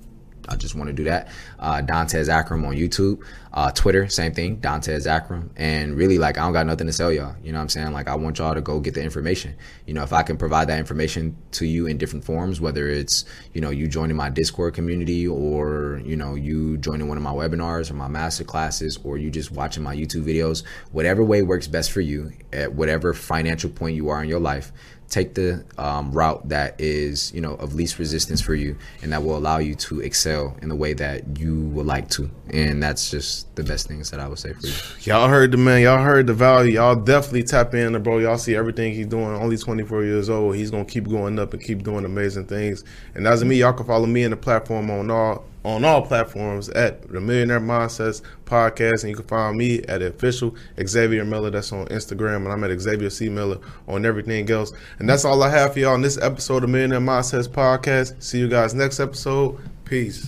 [0.48, 1.30] I just want to do that.
[1.60, 3.24] Uh, Dontez Akram on YouTube,
[3.56, 5.50] uh, Twitter, same thing, Dontez Akram.
[5.56, 7.38] And really, like, I don't got nothing to sell y'all.
[7.42, 7.94] You know what I'm saying?
[7.94, 9.56] Like, I want y'all to go get the information.
[9.86, 13.24] You know, if I can provide that information to you in different forms, whether it's,
[13.54, 17.32] you know, you joining my Discord community or, you know, you joining one of my
[17.32, 21.68] webinars or my master classes or you just watching my YouTube videos, whatever way works
[21.68, 24.74] best for you at whatever financial point you are in your life,
[25.10, 29.24] take the um, route that is you know of least resistance for you and that
[29.24, 33.12] will allow you to excel in the way that you would like to and that's
[33.12, 34.74] just the best things that i would say for you
[35.06, 35.84] Y'all heard the man.
[35.84, 36.74] Y'all heard the value.
[36.74, 38.18] Y'all definitely tap in, bro.
[38.18, 39.24] Y'all see everything he's doing.
[39.24, 40.56] Only 24 years old.
[40.56, 42.84] He's gonna keep going up and keep doing amazing things.
[43.14, 46.70] And as me, y'all can follow me in the platform on all on all platforms
[46.70, 51.52] at the Millionaire Mindsets Podcast, and you can find me at official Xavier Miller.
[51.52, 54.74] That's on Instagram, and I'm at Xavier C Miller on everything else.
[54.98, 58.24] And that's all I have for y'all in this episode of Millionaire Mindsets Podcast.
[58.24, 59.60] See you guys next episode.
[59.86, 60.28] Peace.